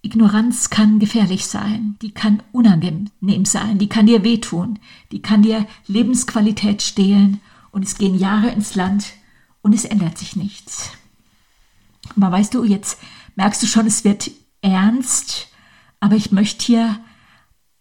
Ignoranz 0.06 0.70
kann 0.70 1.00
gefährlich 1.00 1.48
sein, 1.48 1.98
die 2.02 2.12
kann 2.12 2.44
unangenehm 2.52 3.46
sein, 3.46 3.80
die 3.80 3.90
kann 3.90 4.06
dir 4.06 4.24
wehtun, 4.24 4.78
die 5.12 5.22
kann 5.22 5.42
dir 5.42 5.66
Lebensqualität 5.88 6.84
stehlen 6.84 7.42
und 7.72 7.84
es 7.84 7.98
gehen 7.98 8.18
Jahre 8.18 8.50
ins 8.50 8.76
Land 8.76 9.14
und 9.64 9.74
es 9.74 9.84
ändert 9.84 10.20
sich 10.20 10.36
nichts. 10.36 10.92
Aber 12.16 12.32
weißt 12.32 12.54
du, 12.54 12.64
jetzt 12.64 13.00
merkst 13.36 13.64
du 13.64 13.68
schon, 13.68 13.88
es 13.88 14.04
wird 14.04 14.30
ernst, 14.62 15.48
aber 16.00 16.16
ich 16.16 16.32
möchte 16.32 16.64
hier 16.64 17.00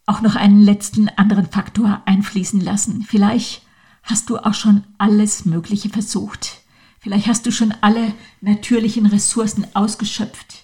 auch 0.06 0.22
noch 0.22 0.34
einen 0.34 0.62
letzten 0.62 1.10
anderen 1.10 1.50
Faktor 1.50 2.02
einfließen 2.06 2.60
lassen. 2.60 3.02
Vielleicht 3.06 3.62
hast 4.02 4.30
du 4.30 4.38
auch 4.38 4.54
schon 4.54 4.84
alles 4.96 5.44
Mögliche 5.44 5.90
versucht. 5.90 6.62
Vielleicht 7.00 7.26
hast 7.26 7.44
du 7.44 7.52
schon 7.52 7.74
alle 7.82 8.14
natürlichen 8.40 9.04
Ressourcen 9.04 9.66
ausgeschöpft. 9.74 10.63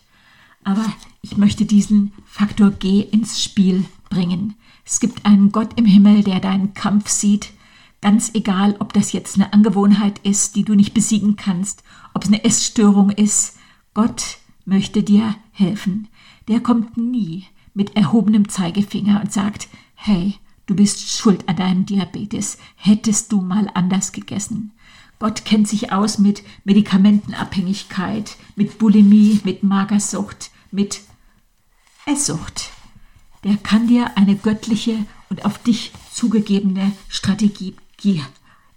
Aber 0.65 0.85
ich 1.23 1.37
möchte 1.37 1.65
diesen 1.65 2.13
Faktor 2.25 2.71
G 2.71 3.01
ins 3.01 3.43
Spiel 3.43 3.85
bringen. 4.09 4.55
Es 4.85 5.01
gibt 5.01 5.25
einen 5.25 5.53
Gott 5.53 5.79
im 5.79 5.87
Himmel, 5.87 6.23
der 6.23 6.41
deinen 6.41 6.75
Kampf 6.75 7.09
sieht, 7.09 7.53
ganz 8.01 8.31
egal, 8.35 8.77
ob 8.79 8.93
das 8.93 9.13
jetzt 9.13 9.37
eine 9.37 9.53
Angewohnheit 9.53 10.19
ist, 10.21 10.57
die 10.57 10.65
du 10.65 10.75
nicht 10.75 10.95
besiegen 10.95 11.37
kannst, 11.37 11.83
ob 12.15 12.25
es 12.25 12.29
eine 12.29 12.45
Essstörung 12.45 13.11
ist. 13.11 13.57
Gott 13.95 14.39
möchte 14.65 15.03
dir 15.03 15.37
helfen. 15.53 16.09
Der 16.49 16.61
kommt 16.61 16.97
nie 16.97 17.45
mit 17.75 17.97
erhobenem 17.97 18.49
Zeigefinger 18.49 19.21
und 19.21 19.33
sagt, 19.33 19.69
hey, 19.95 20.35
du 20.67 20.75
bist 20.75 21.11
schuld 21.11 21.49
an 21.49 21.57
deinem 21.57 21.87
Diabetes, 21.87 22.59
hättest 22.77 23.33
du 23.33 23.41
mal 23.41 23.71
anders 23.75 24.13
gegessen. 24.13 24.73
Gott 25.19 25.45
kennt 25.45 25.69
sich 25.69 25.93
aus 25.93 26.19
mit 26.19 26.43
Medikamentenabhängigkeit, 26.65 28.37
mit 28.57 28.79
Bulimie, 28.79 29.41
mit 29.45 29.63
Magersucht, 29.63 30.50
mit 30.71 31.01
Esssucht. 32.07 32.71
Der 33.45 33.57
kann 33.57 33.89
dir 33.89 34.17
eine 34.17 34.37
göttliche 34.37 34.97
und 35.29 35.45
auf 35.45 35.59
dich 35.59 35.93
zugegebene 36.13 36.93
Strategie 37.09 37.75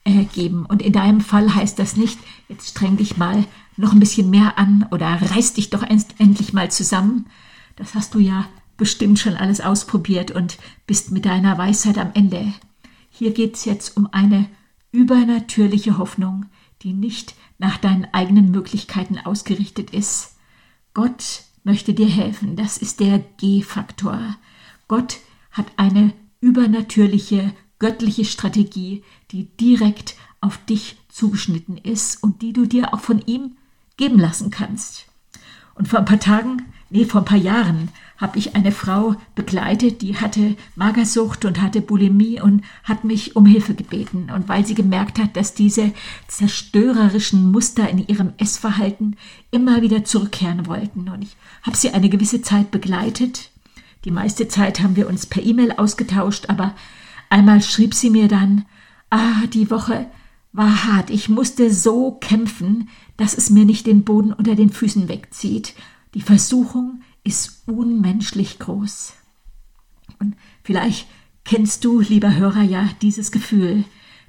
äh, 0.05 0.23
geben. 0.25 0.65
Und 0.65 0.81
in 0.81 0.93
deinem 0.93 1.21
Fall 1.21 1.53
heißt 1.53 1.79
das 1.79 1.97
nicht, 1.97 2.19
jetzt 2.47 2.69
streng 2.69 2.97
dich 2.97 3.17
mal 3.17 3.45
noch 3.77 3.93
ein 3.93 3.99
bisschen 3.99 4.29
mehr 4.29 4.57
an 4.57 4.87
oder 4.91 5.07
reiß 5.07 5.53
dich 5.53 5.69
doch 5.69 5.83
endlich 5.83 6.53
mal 6.53 6.71
zusammen. 6.71 7.27
Das 7.75 7.95
hast 7.95 8.13
du 8.13 8.19
ja 8.19 8.45
bestimmt 8.77 9.19
schon 9.19 9.35
alles 9.35 9.61
ausprobiert 9.61 10.31
und 10.31 10.57
bist 10.87 11.11
mit 11.11 11.25
deiner 11.25 11.57
Weisheit 11.57 11.97
am 11.97 12.11
Ende. 12.13 12.53
Hier 13.09 13.31
geht 13.31 13.55
es 13.55 13.65
jetzt 13.65 13.97
um 13.97 14.07
eine 14.11 14.49
übernatürliche 14.91 15.97
Hoffnung, 15.97 16.45
die 16.81 16.93
nicht 16.93 17.35
nach 17.57 17.77
deinen 17.77 18.07
eigenen 18.13 18.51
Möglichkeiten 18.51 19.19
ausgerichtet 19.19 19.91
ist. 19.91 20.35
Gott 20.93 21.43
möchte 21.63 21.93
dir 21.93 22.07
helfen. 22.07 22.55
Das 22.55 22.77
ist 22.77 22.99
der 22.99 23.19
G-Faktor. 23.37 24.35
Gott 24.87 25.19
hat 25.51 25.67
eine 25.77 26.13
übernatürliche, 26.41 27.53
göttliche 27.79 28.25
Strategie, 28.25 29.03
die 29.31 29.45
direkt 29.57 30.15
auf 30.41 30.57
dich 30.65 30.97
zugeschnitten 31.09 31.77
ist 31.77 32.21
und 32.21 32.41
die 32.41 32.53
du 32.53 32.65
dir 32.65 32.93
auch 32.93 32.99
von 32.99 33.19
ihm 33.25 33.55
geben 33.97 34.19
lassen 34.19 34.51
kannst. 34.51 35.05
Und 35.75 35.87
vor 35.87 35.99
ein 35.99 36.05
paar 36.05 36.19
Tagen, 36.19 36.63
nee, 36.89 37.05
vor 37.05 37.21
ein 37.21 37.25
paar 37.25 37.37
Jahren 37.37 37.89
habe 38.17 38.37
ich 38.37 38.55
eine 38.55 38.71
Frau 38.71 39.15
begleitet, 39.35 40.01
die 40.01 40.17
hatte 40.17 40.55
Magersucht 40.75 41.45
und 41.45 41.61
hatte 41.61 41.81
Bulimie 41.81 42.39
und 42.39 42.63
hat 42.83 43.03
mich 43.03 43.35
um 43.35 43.45
Hilfe 43.45 43.73
gebeten. 43.73 44.29
Und 44.33 44.47
weil 44.47 44.65
sie 44.65 44.75
gemerkt 44.75 45.19
hat, 45.19 45.35
dass 45.35 45.53
diese 45.53 45.91
zerstörerischen 46.27 47.51
Muster 47.51 47.89
in 47.89 48.07
ihrem 48.07 48.33
Essverhalten 48.37 49.15
immer 49.51 49.81
wieder 49.81 50.03
zurückkehren 50.05 50.67
wollten. 50.67 51.09
Und 51.09 51.23
ich 51.23 51.35
habe 51.63 51.75
sie 51.75 51.91
eine 51.91 52.09
gewisse 52.09 52.41
Zeit 52.41 52.71
begleitet. 52.71 53.51
Die 54.05 54.11
meiste 54.11 54.47
Zeit 54.47 54.81
haben 54.81 54.95
wir 54.95 55.07
uns 55.07 55.25
per 55.25 55.43
E-Mail 55.43 55.73
ausgetauscht, 55.73 56.49
aber 56.49 56.75
einmal 57.29 57.61
schrieb 57.61 57.93
sie 57.93 58.09
mir 58.09 58.27
dann, 58.27 58.65
ah, 59.09 59.47
die 59.53 59.69
Woche 59.69 60.07
war 60.51 60.85
hart. 60.85 61.09
Ich 61.09 61.29
musste 61.29 61.73
so 61.73 62.11
kämpfen, 62.11 62.89
dass 63.17 63.35
es 63.35 63.49
mir 63.49 63.65
nicht 63.65 63.87
den 63.87 64.03
Boden 64.03 64.33
unter 64.33 64.55
den 64.55 64.69
Füßen 64.69 65.09
wegzieht. 65.09 65.73
Die 66.13 66.21
Versuchung, 66.21 67.01
ist 67.23 67.63
unmenschlich 67.67 68.59
groß. 68.59 69.13
Und 70.19 70.35
vielleicht 70.63 71.07
kennst 71.43 71.83
du, 71.85 71.99
lieber 71.99 72.35
Hörer, 72.35 72.63
ja 72.63 72.89
dieses 73.01 73.31
Gefühl, 73.31 73.85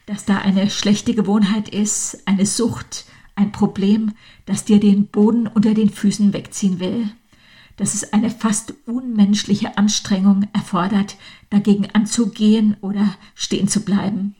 dass 0.06 0.24
da 0.24 0.38
eine 0.38 0.70
schlechte 0.70 1.14
Gewohnheit 1.14 1.68
ist, 1.68 2.26
eine 2.26 2.46
Sucht, 2.46 3.06
ein 3.36 3.52
Problem, 3.52 4.12
das 4.46 4.64
dir 4.64 4.78
den 4.78 5.06
Boden 5.06 5.46
unter 5.46 5.74
den 5.74 5.90
Füßen 5.90 6.32
wegziehen 6.32 6.78
will, 6.78 7.10
dass 7.76 7.94
es 7.94 8.12
eine 8.12 8.30
fast 8.30 8.74
unmenschliche 8.86 9.76
Anstrengung 9.76 10.46
erfordert, 10.52 11.16
dagegen 11.50 11.88
anzugehen 11.92 12.76
oder 12.80 13.14
stehen 13.34 13.68
zu 13.68 13.80
bleiben. 13.80 14.36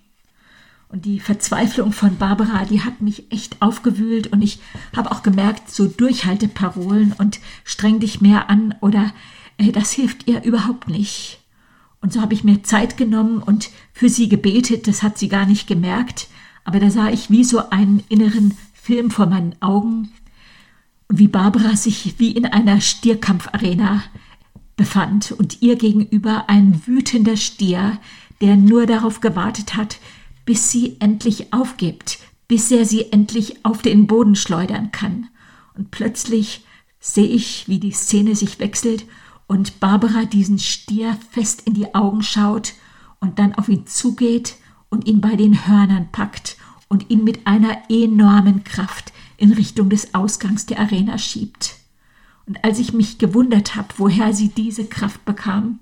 Und 0.95 1.07
die 1.07 1.19
Verzweiflung 1.19 1.91
von 1.91 2.19
Barbara, 2.19 2.67
die 2.67 2.83
hat 2.83 3.01
mich 3.01 3.33
echt 3.33 3.61
aufgewühlt. 3.61 4.29
Und 4.29 4.43
ich 4.43 4.61
habe 4.95 5.11
auch 5.11 5.25
gemerkt, 5.25 5.69
so 5.69 5.89
Durchhalteparolen 5.89 7.13
und 7.19 7.41
streng 7.65 7.99
dich 7.99 8.21
mehr 8.21 8.49
an 8.49 8.77
oder 8.81 9.13
äh, 9.59 9.73
das 9.73 9.91
hilft 9.91 10.29
ihr 10.29 10.45
überhaupt 10.45 10.87
nicht. 10.87 11.41
Und 12.01 12.13
so 12.13 12.21
habe 12.21 12.33
ich 12.33 12.45
mir 12.45 12.63
Zeit 12.63 12.97
genommen 12.97 13.43
und 13.43 13.71
für 13.93 14.09
sie 14.09 14.29
gebetet, 14.29 14.87
das 14.87 15.03
hat 15.03 15.19
sie 15.19 15.27
gar 15.27 15.47
nicht 15.47 15.67
gemerkt, 15.67 16.29
aber 16.63 16.79
da 16.79 16.89
sah 16.91 17.11
ich 17.11 17.29
wie 17.29 17.43
so 17.43 17.71
einen 17.71 18.05
inneren 18.09 18.57
Film 18.73 19.11
vor 19.11 19.27
meinen 19.27 19.61
Augen. 19.61 20.13
Und 21.09 21.19
wie 21.19 21.27
Barbara 21.27 21.75
sich 21.75 22.21
wie 22.21 22.31
in 22.31 22.47
einer 22.47 22.81
Stierkampfarena 22.81 24.05
befand 24.77 25.33
und 25.33 25.61
ihr 25.61 25.75
gegenüber 25.75 26.45
ein 26.47 26.87
wütender 26.87 27.37
Stier, 27.37 27.99
der 28.41 28.55
nur 28.55 28.87
darauf 28.87 29.21
gewartet 29.21 29.75
hat, 29.75 29.99
bis 30.45 30.71
sie 30.71 30.97
endlich 31.01 31.53
aufgibt, 31.53 32.19
bis 32.49 32.71
er 32.71 32.85
sie 32.85 33.13
endlich 33.13 33.65
auf 33.65 33.83
den 33.83 34.07
Boden 34.07 34.37
schleudern 34.37 34.93
kann. 34.93 35.29
Und 35.75 35.91
plötzlich 35.91 36.65
sehe 37.01 37.27
ich, 37.27 37.69
wie 37.69 37.79
die 37.79 37.93
Szene 37.93 38.37
sich 38.37 38.59
wechselt 38.59 39.07
und 39.47 39.81
Barbara 39.81 40.25
diesen 40.25 40.59
Stier 40.59 41.19
fest 41.31 41.63
in 41.67 41.75
die 41.75 41.95
Augen 41.95 42.23
schaut 42.23 42.75
und 43.21 43.39
dann 43.39 43.55
auf 43.55 43.69
ihn 43.69 43.87
zugeht 43.87 44.57
und 44.89 45.07
ihn 45.07 45.21
bei 45.21 45.37
den 45.37 45.67
Hörnern 45.67 46.09
packt 46.13 46.57
und 46.89 47.11
ihn 47.11 47.25
mit 47.25 47.47
einer 47.47 47.83
enormen 47.91 48.65
Kraft 48.65 49.13
in 49.37 49.53
Richtung 49.53 49.91
des 49.91 50.15
Ausgangs 50.15 50.67
der 50.67 50.79
Arena 50.79 51.19
schiebt. 51.19 51.77
Und 52.47 52.63
als 52.63 52.79
ich 52.79 52.93
mich 52.93 53.19
gewundert 53.19 53.75
habe, 53.75 53.89
woher 53.97 54.33
sie 54.33 54.49
diese 54.49 54.87
Kraft 54.87 55.25
bekam, 55.25 55.81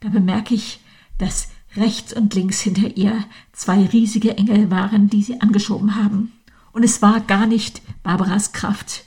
da 0.00 0.08
bemerke 0.08 0.54
ich, 0.54 0.80
dass 1.18 1.48
rechts 1.78 2.12
und 2.12 2.34
links 2.34 2.60
hinter 2.60 2.96
ihr 2.96 3.24
zwei 3.52 3.84
riesige 3.86 4.36
Engel 4.36 4.70
waren, 4.70 5.08
die 5.08 5.22
sie 5.22 5.40
angeschoben 5.40 5.96
haben. 5.96 6.32
Und 6.72 6.84
es 6.84 7.02
war 7.02 7.20
gar 7.20 7.46
nicht 7.46 7.82
Barbaras 8.02 8.52
Kraft, 8.52 9.04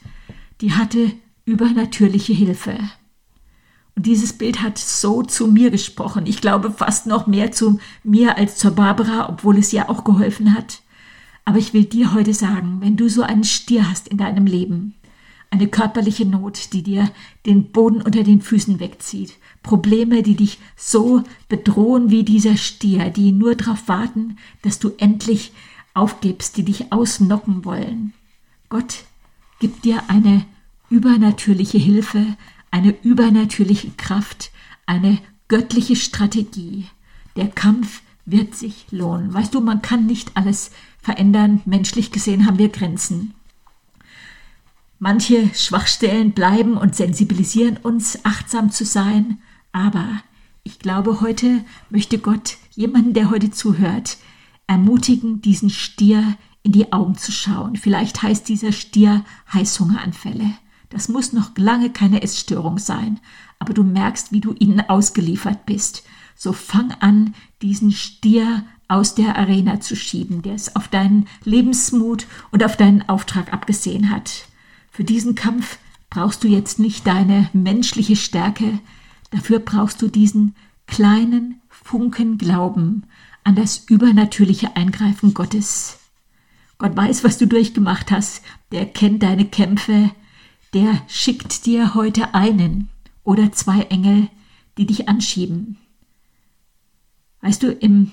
die 0.62 0.74
hatte 0.74 1.12
übernatürliche 1.46 2.34
Hilfe. 2.34 2.78
Und 3.96 4.06
dieses 4.06 4.34
Bild 4.34 4.62
hat 4.62 4.78
so 4.78 5.22
zu 5.24 5.48
mir 5.48 5.70
gesprochen. 5.70 6.26
Ich 6.26 6.42
glaube 6.42 6.72
fast 6.72 7.08
noch 7.08 7.28
mehr 7.28 7.52
zu 7.52 7.80
mir 8.04 8.38
als 8.38 8.58
zur 8.58 8.72
Barbara, 8.72 9.30
obwohl 9.30 9.58
es 9.58 9.74
ihr 9.74 9.90
auch 9.90 10.04
geholfen 10.04 10.56
hat. 10.56 10.82
Aber 11.44 11.58
ich 11.58 11.74
will 11.74 11.86
dir 11.86 12.14
heute 12.14 12.34
sagen, 12.34 12.78
wenn 12.80 12.98
du 12.98 13.10
so 13.10 13.24
einen 13.24 13.44
Stier 13.44 13.90
hast 13.90 14.08
in 14.08 14.18
deinem 14.18 14.46
Leben, 14.46 14.96
eine 15.50 15.68
körperliche 15.68 16.26
Not, 16.26 16.72
die 16.72 16.84
dir 16.84 17.12
den 17.46 17.72
Boden 17.72 18.02
unter 18.02 18.24
den 18.24 18.42
Füßen 18.42 18.80
wegzieht, 18.80 19.34
Probleme, 19.63 20.24
die 20.24 20.36
dich 20.36 20.60
so 20.76 21.24
bedrohen 21.47 22.10
wie 22.10 22.24
dieser 22.24 22.58
Stier, 22.58 23.10
die 23.10 23.32
nur 23.32 23.56
darauf 23.56 23.88
warten, 23.88 24.38
dass 24.63 24.80
du 24.80 24.91
endlich 24.97 25.52
aufgibst, 25.93 26.58
die 26.58 26.63
dich 26.63 26.91
ausnocken 26.91 27.65
wollen. 27.65 28.13
Gott 28.69 29.04
gibt 29.60 29.86
dir 29.86 30.04
eine 30.08 30.45
übernatürliche 30.89 31.78
Hilfe, 31.78 32.26
eine 32.71 32.95
übernatürliche 33.04 33.91
Kraft, 33.91 34.52
eine 34.86 35.19
göttliche 35.47 35.95
Strategie. 35.95 36.88
Der 37.36 37.47
Kampf 37.47 38.02
wird 38.26 38.56
sich 38.56 38.86
lohnen. 38.91 39.34
Weißt 39.34 39.54
du, 39.54 39.62
man 39.62 39.82
kann 39.82 40.06
nicht 40.06 40.36
alles 40.36 40.71
verändern. 41.02 41.62
Menschlich 41.65 42.12
gesehen 42.12 42.45
haben 42.45 42.58
wir 42.58 42.69
Grenzen. 42.69 43.34
Manche 45.00 45.50
Schwachstellen 45.56 46.32
bleiben 46.32 46.78
und 46.78 46.95
sensibilisieren 46.95 47.78
uns, 47.78 48.24
achtsam 48.24 48.71
zu 48.71 48.86
sein. 48.86 49.39
Aber 49.72 50.22
ich 50.64 50.80
glaube, 50.80 51.22
heute 51.22 51.64
möchte 51.90 52.20
Gott 52.20 52.58
jemanden, 52.72 53.14
der 53.14 53.30
heute 53.30 53.52
zuhört, 53.52 54.18
ermutigen, 54.68 55.42
diesen 55.42 55.70
Stier 55.70 56.38
in 56.64 56.72
die 56.72 56.94
Augen 56.94 57.16
zu 57.16 57.32
schauen. 57.32 57.76
Vielleicht 57.76 58.22
heißt 58.22 58.48
dieser 58.48 58.72
Stier 58.72 59.26
Heißhungeranfälle. 59.52 60.52
Das 60.90 61.08
muss 61.08 61.34
noch 61.34 61.52
lange 61.58 61.90
keine 61.90 62.22
Essstörung 62.22 62.78
sein, 62.78 63.20
aber 63.60 63.74
du 63.74 63.84
merkst, 63.84 64.32
wie 64.32 64.42
du 64.42 64.54
ihnen 64.60 64.82
ausgeliefert 64.82 65.66
bist. 65.66 66.04
So 66.36 66.54
fang 66.54 66.92
an, 67.00 67.34
diesen 67.62 67.92
Stier 67.92 68.66
aus 68.88 69.16
der 69.16 69.38
Arena 69.38 69.80
zu 69.80 69.96
schieben, 69.96 70.42
der 70.42 70.54
es 70.54 70.76
auf 70.76 70.90
deinen 70.90 71.28
Lebensmut 71.46 72.28
und 72.52 72.64
auf 72.64 72.76
deinen 72.76 73.08
Auftrag 73.08 73.54
abgesehen 73.54 74.10
hat. 74.10 74.48
Für 74.92 75.06
diesen 75.06 75.34
Kampf 75.34 75.80
brauchst 76.10 76.44
du 76.44 76.50
jetzt 76.50 76.78
nicht 76.78 77.08
deine 77.08 77.50
menschliche 77.54 78.18
Stärke, 78.18 78.80
dafür 79.32 79.60
brauchst 79.60 80.02
du 80.02 80.08
diesen 80.08 80.56
kleinen 80.88 81.62
Funken 81.70 82.38
Glauben 82.38 83.04
an 83.44 83.56
das 83.56 83.89
übernatürliche 83.89 84.76
Eingreifen 84.76 85.34
Gottes. 85.34 86.00
Gott 86.78 86.96
weiß, 86.96 87.24
was 87.24 87.38
du 87.38 87.48
durchgemacht 87.48 88.12
hast, 88.12 88.44
der 88.72 88.86
kennt 88.86 89.24
deine 89.24 89.46
Kämpfe, 89.46 90.12
der 90.74 91.02
schickt 91.08 91.65
dir 91.65 91.96
heute 91.96 92.34
einen 92.34 92.89
oder 93.24 93.52
zwei 93.52 93.82
Engel, 93.84 94.30
die 94.78 94.86
dich 94.86 95.10
anschieben. 95.10 95.78
Weißt 97.41 97.63
du, 97.63 97.72
im 97.72 98.12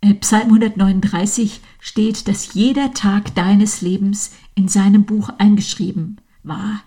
äh, 0.00 0.14
Psalm 0.14 0.46
139 0.46 1.60
steht, 1.80 2.28
dass 2.28 2.54
jeder 2.54 2.94
Tag 2.94 3.34
deines 3.34 3.82
Lebens 3.82 4.32
in 4.54 4.68
seinem 4.68 5.04
Buch 5.04 5.30
eingeschrieben 5.38 6.20
war. 6.42 6.82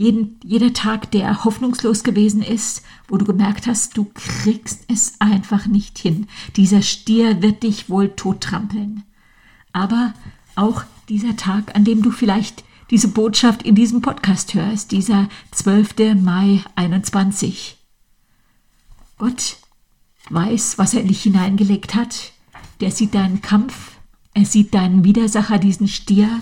Jeden, 0.00 0.40
jeder 0.42 0.72
Tag, 0.72 1.10
der 1.10 1.44
hoffnungslos 1.44 2.04
gewesen 2.04 2.40
ist, 2.40 2.84
wo 3.06 3.18
du 3.18 3.26
gemerkt 3.26 3.66
hast, 3.66 3.98
du 3.98 4.10
kriegst 4.14 4.84
es 4.88 5.20
einfach 5.20 5.66
nicht 5.66 5.98
hin. 5.98 6.26
Dieser 6.56 6.80
Stier 6.80 7.42
wird 7.42 7.62
dich 7.62 7.90
wohl 7.90 8.08
tottrampeln. 8.08 9.02
Aber 9.74 10.14
auch 10.56 10.84
dieser 11.10 11.36
Tag, 11.36 11.76
an 11.76 11.84
dem 11.84 12.00
du 12.00 12.12
vielleicht 12.12 12.64
diese 12.90 13.08
Botschaft 13.08 13.62
in 13.62 13.74
diesem 13.74 14.00
Podcast 14.00 14.54
hörst, 14.54 14.90
dieser 14.92 15.28
12. 15.50 16.14
Mai 16.18 16.64
21. 16.76 17.76
Gott 19.18 19.58
weiß, 20.30 20.78
was 20.78 20.94
er 20.94 21.02
in 21.02 21.08
dich 21.08 21.24
hineingelegt 21.24 21.94
hat. 21.94 22.32
Der 22.80 22.90
sieht 22.90 23.14
deinen 23.14 23.42
Kampf, 23.42 23.98
er 24.32 24.46
sieht 24.46 24.72
deinen 24.72 25.04
Widersacher, 25.04 25.58
diesen 25.58 25.88
Stier, 25.88 26.40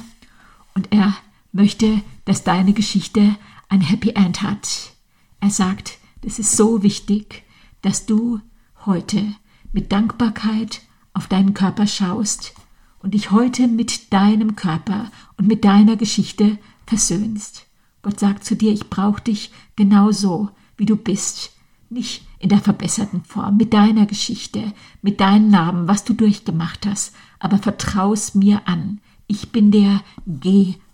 und 0.75 0.93
er 0.93 1.17
möchte, 1.53 2.03
dass 2.25 2.45
deine 2.45 2.73
Geschichte 2.73 3.37
ein 3.69 3.81
Happy 3.81 4.11
End 4.11 4.43
hat. 4.43 4.93
Er 5.41 5.51
sagt, 5.51 5.99
das 6.23 6.39
ist 6.39 6.57
so 6.57 6.83
wichtig, 6.83 7.45
dass 7.83 8.07
du 8.07 8.41
heute 8.87 9.35
mit 9.73 9.93
Dankbarkeit 9.93 10.83
auf 11.13 11.27
deinen 11.27 11.55
Körper 11.55 11.87
schaust 11.87 12.55
und 13.01 13.15
dich 13.15 13.31
heute 13.31 13.69
mit 13.69 14.13
deinem 14.13 14.57
Körper 14.57 15.11
und 15.37 15.47
mit 15.47 15.65
deiner 15.65 15.97
Geschichte 15.97 16.59
versöhnst. 16.87 17.67
Gott 18.03 18.19
sagt 18.19 18.45
zu 18.45 18.57
dir, 18.57 18.73
ich 18.73 18.89
brauche 18.89 19.23
dich 19.23 19.51
genau 19.77 20.13
so, 20.13 20.51
wie 20.77 20.87
du 20.87 20.97
bist, 20.97 21.53
nicht 21.91 22.27
in 22.39 22.49
der 22.49 22.61
verbesserten 22.61 23.25
Form, 23.25 23.57
mit 23.57 23.73
deiner 23.73 24.07
Geschichte, 24.07 24.73
mit 25.03 25.21
deinen 25.21 25.51
Narben, 25.51 25.89
was 25.89 26.05
du 26.05 26.13
durchgemacht 26.13 26.87
hast, 26.87 27.15
aber 27.39 27.59
vertraus 27.59 28.35
mir 28.35 28.63
an. 28.67 29.01
Ich 29.27 29.51
bin 29.51 29.71
der 29.71 30.03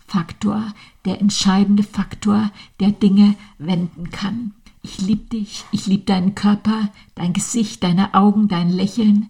G-Faktor, 0.07 0.73
der 1.05 1.19
entscheidende 1.19 1.83
Faktor, 1.83 2.51
der 2.79 2.91
Dinge 2.91 3.35
wenden 3.57 4.11
kann. 4.11 4.53
Ich 4.81 4.99
liebe 4.99 5.25
dich, 5.29 5.65
ich 5.71 5.87
liebe 5.87 6.03
deinen 6.03 6.35
Körper, 6.35 6.89
dein 7.15 7.33
Gesicht, 7.33 7.83
deine 7.83 8.13
Augen, 8.13 8.47
dein 8.47 8.69
Lächeln. 8.69 9.29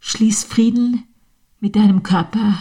Schließ 0.00 0.44
Frieden 0.44 1.04
mit 1.60 1.76
deinem 1.76 2.02
Körper 2.02 2.58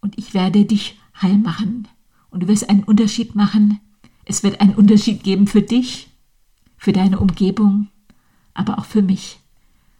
und 0.00 0.18
ich 0.18 0.34
werde 0.34 0.64
dich 0.64 0.98
heil 1.20 1.38
machen. 1.38 1.88
Und 2.30 2.42
du 2.42 2.48
wirst 2.48 2.68
einen 2.68 2.84
Unterschied 2.84 3.34
machen. 3.34 3.80
Es 4.24 4.42
wird 4.42 4.60
einen 4.60 4.74
Unterschied 4.74 5.22
geben 5.22 5.46
für 5.46 5.62
dich, 5.62 6.08
für 6.76 6.92
deine 6.92 7.18
Umgebung, 7.20 7.88
aber 8.54 8.78
auch 8.78 8.84
für 8.84 9.02
mich, 9.02 9.40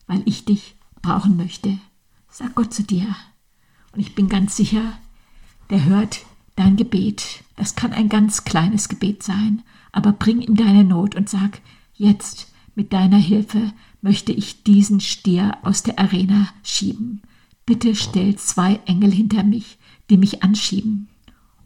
weil 0.07 0.23
ich 0.25 0.45
dich 0.45 0.77
brauchen 1.03 1.37
möchte. 1.37 1.79
Sag 2.29 2.55
Gott 2.55 2.73
zu 2.73 2.83
dir. 2.83 3.15
Und 3.93 4.01
ich 4.01 4.15
bin 4.15 4.29
ganz 4.29 4.57
sicher, 4.57 4.99
der 5.71 5.85
hört 5.85 6.25
dein 6.57 6.77
Gebet. 6.77 7.45
Das 7.57 7.77
kann 7.77 7.93
ein 7.93 8.09
ganz 8.09 8.45
kleines 8.45 8.89
Gebet 8.89 9.23
sein, 9.23 9.63
aber 9.93 10.13
bring 10.13 10.41
ihm 10.41 10.57
deine 10.57 10.85
Not 10.85 11.15
und 11.15 11.29
sag, 11.29 11.61
jetzt 11.95 12.53
mit 12.75 12.93
deiner 12.93 13.19
Hilfe 13.19 13.73
möchte 14.03 14.33
ich 14.33 14.65
diesen 14.65 15.01
Stier 15.01 15.59
aus 15.63 15.83
der 15.83 15.99
Arena 15.99 16.49
schieben. 16.63 17.23
Bitte 17.67 17.95
stell 17.95 18.37
zwei 18.37 18.81
Engel 18.85 19.13
hinter 19.13 19.43
mich, 19.43 19.79
die 20.11 20.19
mich 20.19 20.43
anschieben. 20.43 21.09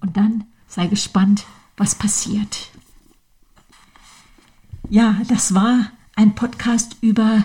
Und 0.01 0.17
dann 0.17 0.45
sei 0.69 0.87
gespannt, 0.87 1.45
was 1.77 1.95
passiert. 1.95 2.71
Ja, 4.89 5.21
das 5.29 5.55
war 5.55 5.91
ein 6.15 6.35
Podcast 6.35 6.97
über 7.01 7.45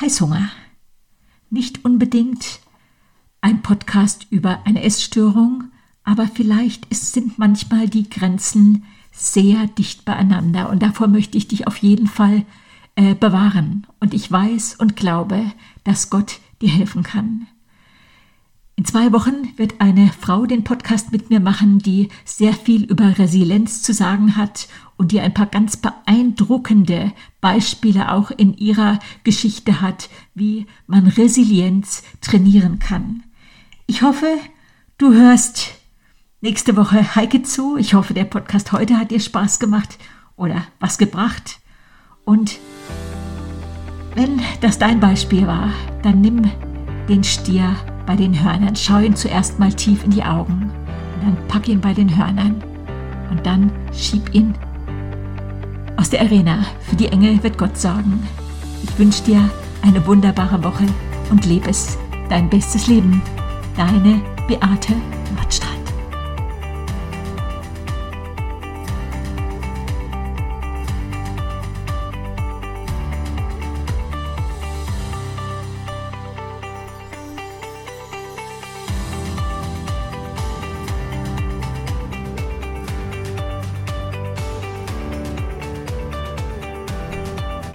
Heißhunger. 0.00 0.50
Nicht 1.50 1.84
unbedingt 1.84 2.60
ein 3.40 3.62
Podcast 3.62 4.26
über 4.30 4.66
eine 4.66 4.82
Essstörung, 4.82 5.64
aber 6.04 6.28
vielleicht 6.28 6.94
sind 6.94 7.38
manchmal 7.38 7.88
die 7.88 8.08
Grenzen 8.08 8.84
sehr 9.10 9.66
dicht 9.66 10.04
beieinander 10.04 10.70
und 10.70 10.82
davor 10.82 11.08
möchte 11.08 11.38
ich 11.38 11.48
dich 11.48 11.66
auf 11.66 11.78
jeden 11.78 12.06
Fall 12.06 12.44
äh, 12.96 13.14
bewahren. 13.14 13.86
Und 14.00 14.14
ich 14.14 14.30
weiß 14.30 14.76
und 14.76 14.96
glaube, 14.96 15.44
dass 15.84 16.10
Gott 16.10 16.40
dir 16.60 16.68
helfen 16.68 17.02
kann. 17.02 17.46
In 18.76 18.84
zwei 18.84 19.12
Wochen 19.12 19.56
wird 19.56 19.80
eine 19.80 20.10
Frau 20.12 20.46
den 20.46 20.64
Podcast 20.64 21.12
mit 21.12 21.30
mir 21.30 21.38
machen, 21.38 21.78
die 21.78 22.08
sehr 22.24 22.52
viel 22.52 22.82
über 22.84 23.18
Resilienz 23.18 23.82
zu 23.82 23.94
sagen 23.94 24.36
hat 24.36 24.68
und 24.96 25.12
die 25.12 25.20
ein 25.20 25.32
paar 25.32 25.46
ganz 25.46 25.76
beeindruckende 25.76 27.12
Beispiele 27.40 28.12
auch 28.12 28.32
in 28.32 28.56
ihrer 28.56 28.98
Geschichte 29.22 29.80
hat, 29.80 30.10
wie 30.34 30.66
man 30.88 31.06
Resilienz 31.06 32.02
trainieren 32.20 32.80
kann. 32.80 33.22
Ich 33.86 34.02
hoffe, 34.02 34.26
du 34.98 35.12
hörst 35.12 35.74
nächste 36.44 36.76
Woche 36.76 37.16
Heike 37.16 37.42
zu. 37.42 37.78
Ich 37.78 37.94
hoffe, 37.94 38.12
der 38.12 38.24
Podcast 38.24 38.70
heute 38.72 38.98
hat 38.98 39.10
dir 39.10 39.18
Spaß 39.18 39.58
gemacht 39.58 39.96
oder 40.36 40.62
was 40.78 40.98
gebracht. 40.98 41.58
Und 42.26 42.58
wenn 44.14 44.42
das 44.60 44.78
dein 44.78 45.00
Beispiel 45.00 45.46
war, 45.46 45.70
dann 46.02 46.20
nimm 46.20 46.42
den 47.08 47.24
Stier 47.24 47.74
bei 48.04 48.14
den 48.14 48.44
Hörnern. 48.44 48.76
Schau 48.76 48.98
ihn 48.98 49.16
zuerst 49.16 49.58
mal 49.58 49.72
tief 49.72 50.04
in 50.04 50.10
die 50.10 50.22
Augen 50.22 50.70
und 51.14 51.22
dann 51.22 51.48
pack 51.48 51.66
ihn 51.66 51.80
bei 51.80 51.94
den 51.94 52.14
Hörnern 52.14 52.62
und 53.30 53.46
dann 53.46 53.72
schieb 53.94 54.34
ihn 54.34 54.52
aus 55.96 56.10
der 56.10 56.20
Arena. 56.20 56.66
Für 56.82 56.96
die 56.96 57.08
Engel 57.08 57.42
wird 57.42 57.56
Gott 57.56 57.78
sorgen. 57.78 58.22
Ich 58.82 58.98
wünsche 58.98 59.22
dir 59.22 59.48
eine 59.80 60.06
wunderbare 60.06 60.62
Woche 60.62 60.84
und 61.30 61.46
lebe 61.46 61.70
es, 61.70 61.96
dein 62.28 62.50
bestes 62.50 62.86
Leben. 62.86 63.22
Deine 63.78 64.20
Beate 64.46 64.94